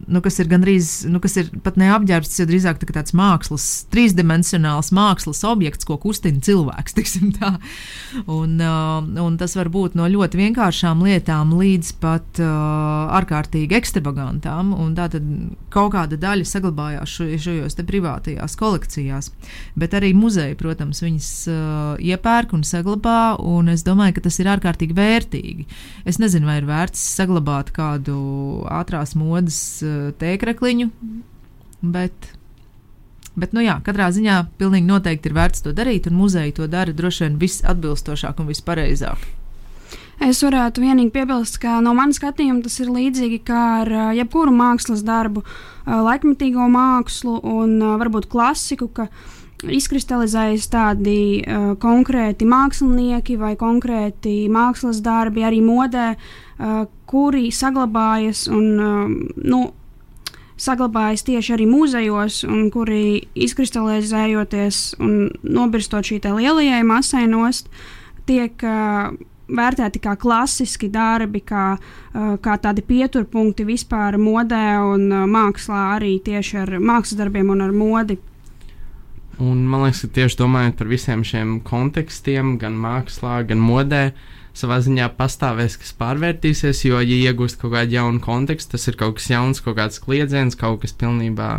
nu, 0.07 0.21
kas 0.23 0.39
ir 0.41 0.49
gandrīz, 0.51 0.91
nu, 1.09 1.21
kas 1.23 1.37
ir 1.41 1.51
pat 1.65 1.77
neapģērbts, 1.81 2.39
jo 2.41 2.47
drīzāk 2.49 2.81
tā 2.81 2.89
tāds 2.91 3.15
mākslas, 3.17 3.67
trīsdimensionāls 3.93 4.91
mākslas 4.95 5.43
objekts, 5.47 5.87
ko 5.87 5.97
kustina 6.01 6.41
cilvēks. 6.43 6.97
Un, 8.31 8.57
uh, 8.59 8.99
un 9.23 9.37
tas 9.39 9.53
var 9.55 9.69
būt 9.71 9.95
no 9.95 10.05
ļoti 10.09 10.39
vienkāršām 10.39 11.01
lietām 11.05 11.53
līdz 11.55 11.91
pat 12.01 12.41
uh, 12.43 13.11
ārkārtīgi 13.17 13.77
ekstravagantām. 13.77 14.73
Tātad 14.97 15.25
kaut 15.73 15.93
kāda 15.95 16.19
daļa 16.19 16.47
saglabājās 16.47 17.15
šajos 17.41 17.77
privātajās 17.87 18.57
kolekcijās. 18.59 19.31
Bet 19.79 19.95
arī 19.97 20.11
muzeji, 20.17 20.57
protams, 20.59 21.01
viņas 21.03 21.29
uh, 21.51 22.01
iepērk 22.03 22.55
un 22.57 22.65
saglabā, 22.67 23.37
un 23.39 23.71
es 23.71 23.85
domāju, 23.87 24.17
ka 24.17 24.25
tas 24.27 24.39
ir 24.41 24.51
ārkārtīgi 24.51 24.97
vērtīgi. 24.97 25.67
Es 26.05 26.19
nezinu, 26.21 26.49
vai 26.49 26.59
ir 26.61 26.69
vērts 26.69 27.01
saglabāt 27.17 27.71
kādu 27.75 28.17
ātrās 28.71 29.15
modes 29.19 29.61
tēkrakliņu. 30.21 30.89
Bet, 31.81 32.31
bet, 33.33 33.53
nu 33.57 33.63
jā, 33.65 33.79
katrā 33.85 34.11
ziņā 34.13 34.37
pilnīgi 34.61 34.89
noteikti 34.89 35.31
ir 35.31 35.37
vērts 35.37 35.65
to 35.65 35.73
darīt, 35.77 36.09
un 36.09 36.19
muzeja 36.19 36.53
to 36.59 36.69
dara 36.69 36.93
droši 36.93 37.25
vien 37.25 37.37
visatbilstošāk 37.41 38.41
un 38.41 38.51
vispareizāk. 38.51 39.29
Es 40.21 40.43
varētu 40.45 40.83
vienīgi 40.83 41.09
piebilst, 41.15 41.57
ka 41.63 41.79
no 41.81 41.95
manas 41.97 42.19
skatījuma 42.21 42.61
tas 42.61 42.75
ir 42.83 42.91
līdzīgi 42.93 43.39
kā 43.47 43.61
ar 43.81 43.91
jebkuru 44.13 44.53
mākslas 44.53 45.01
darbu, 45.01 45.41
laikmatīgo 45.89 46.67
mākslu 46.69 47.39
un 47.41 47.79
varbūt 47.97 48.27
klasiku, 48.29 48.85
ka 48.93 49.07
izkristalizējas 49.69 50.69
tādi 50.71 51.41
uh, 51.41 51.73
konkrēti 51.81 52.47
mākslinieki 52.49 53.37
vai 53.41 53.53
konkrēti 53.59 54.47
mākslas 54.51 55.01
darbi, 55.05 55.45
arī 55.45 55.61
modē, 55.65 56.13
uh, 56.15 56.85
kuri 57.09 57.51
saglabājas 57.53 58.47
un 58.51 58.67
uh, 58.79 59.13
nu, 59.37 59.61
saglabājas 60.61 61.25
tieši 61.25 61.55
arī 61.55 61.65
muzejos, 61.69 62.43
un 62.45 62.69
kuri 62.73 63.25
izkristalizējoties 63.33 64.81
un 65.01 65.17
nobirstot 65.41 66.07
šī 66.07 66.21
lielajai 66.23 66.83
masai 66.87 67.25
nost, 67.29 67.69
tiek 68.29 68.53
uh, 68.65 69.11
vērtēti 69.51 70.01
kā 70.03 70.15
klasiski 70.19 70.91
darbi, 70.93 71.41
kā, 71.41 71.75
uh, 71.77 72.33
kā 72.43 72.57
tādi 72.61 72.85
pieturpunkti 72.85 73.65
vispār 73.67 74.19
modē 74.21 74.65
un 74.85 75.07
uh, 75.09 75.23
mākslā, 75.29 75.87
arī 75.97 76.19
tieši 76.23 76.61
ar 76.65 76.75
mākslas 76.79 77.17
darbiem 77.19 77.49
un 77.53 77.65
ar 77.65 77.73
modi. 77.75 78.19
Un 79.41 79.63
man 79.65 79.87
liekas, 79.87 80.03
ka 80.05 80.19
tieši 80.19 80.37
domājot 80.37 80.77
par 80.77 80.91
visiem 80.91 81.23
šiem 81.25 81.57
kontekstiem, 81.65 82.59
gan 82.61 82.77
mākslā, 82.77 83.41
gan 83.49 83.63
modē, 83.63 84.11
uh, 84.11 84.40
savā 84.57 84.81
ziņā 84.83 85.07
pastāvēs, 85.17 85.77
kas 85.79 85.93
pārvērtīsies, 85.99 86.83
jo, 86.87 86.99
ja 86.99 87.31
iegūst 87.31 87.59
kaut 87.61 87.75
kādu 87.75 87.97
jaunu 87.97 88.19
kontekstu, 88.23 88.75
tas 88.75 88.87
ir 88.91 88.99
kaut 88.99 89.19
kas 89.19 89.29
jauns, 89.31 89.63
kaut 89.63 89.77
kāds 89.79 90.01
kliedziens, 90.03 90.59
kaut 90.59 90.81
kas 90.83 90.95
pilnībā 90.97 91.51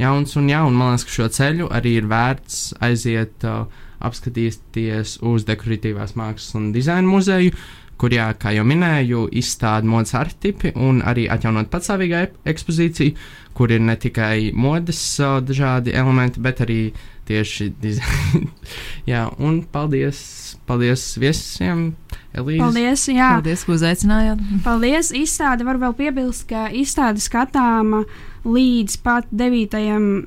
jauns 0.00 0.34
un 0.40 0.50
jauns. 0.50 0.74
Man 0.74 0.94
liekas, 0.94 1.06
ka 1.06 1.16
šo 1.18 1.30
ceļu 1.38 1.70
arī 1.74 1.96
ir 2.00 2.10
vērts 2.10 2.74
aiziet, 2.84 3.46
uh, 3.46 3.64
apskatīties 4.04 5.18
uz 5.24 5.46
dekoratīvās 5.48 6.16
mākslas 6.18 6.58
un 6.58 6.70
dizaina 6.74 7.08
muzeju. 7.08 7.54
Kur, 7.94 8.10
jā, 8.10 8.26
kā 8.34 8.50
jau 8.50 8.64
minēju, 8.66 9.28
izstāda 9.38 9.86
modes 9.86 10.16
arhitekti 10.18 10.72
un 10.82 10.98
arī 11.06 11.28
atjaunot 11.30 11.68
patstāvīgā 11.70 12.24
ekspozīcija, 12.50 13.14
kur 13.54 13.70
ir 13.70 13.84
ne 13.86 13.94
tikai 13.94 14.50
modes 14.50 14.98
uh, 15.22 15.38
dažādi 15.38 15.94
elementi, 15.94 16.42
bet 16.42 16.64
arī 16.66 16.80
tieši 17.28 17.70
dizaina. 17.80 18.50
jā, 19.12 19.22
un 19.38 19.62
paldies, 19.70 20.18
paldies 20.66 21.06
viesiem! 21.22 21.92
Elīze. 22.34 22.60
Paldies, 22.60 23.06
jā. 23.14 23.30
Paldies, 23.38 23.64
ka 23.66 23.74
uzaicinājāt. 23.76 24.44
Paldies. 24.64 25.12
Izstāde 25.14 25.66
var 25.66 25.78
vēl 25.82 25.94
piebilst, 25.98 26.48
ka 26.50 26.66
izstāde 26.74 27.22
skatāma 27.22 28.02
līdz 28.44 28.96
pat 29.06 29.28
9 29.30 30.26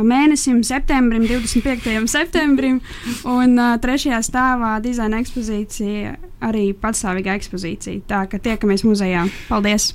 mēnesim, 0.00 0.62
septembrim, 0.64 1.26
25. 1.28 2.06
septembrim, 2.08 2.80
un 3.28 3.58
uh, 3.60 3.74
trešajā 3.82 4.22
stāvā 4.24 4.76
dizaina 4.84 5.20
ekspozīcija, 5.20 6.14
arī 6.48 6.70
patstāvīga 6.72 7.36
ekspozīcija. 7.40 8.06
Tā 8.08 8.24
ka 8.30 8.40
tiekamies 8.40 8.86
muzejā. 8.88 9.26
Paldies! 9.50 9.92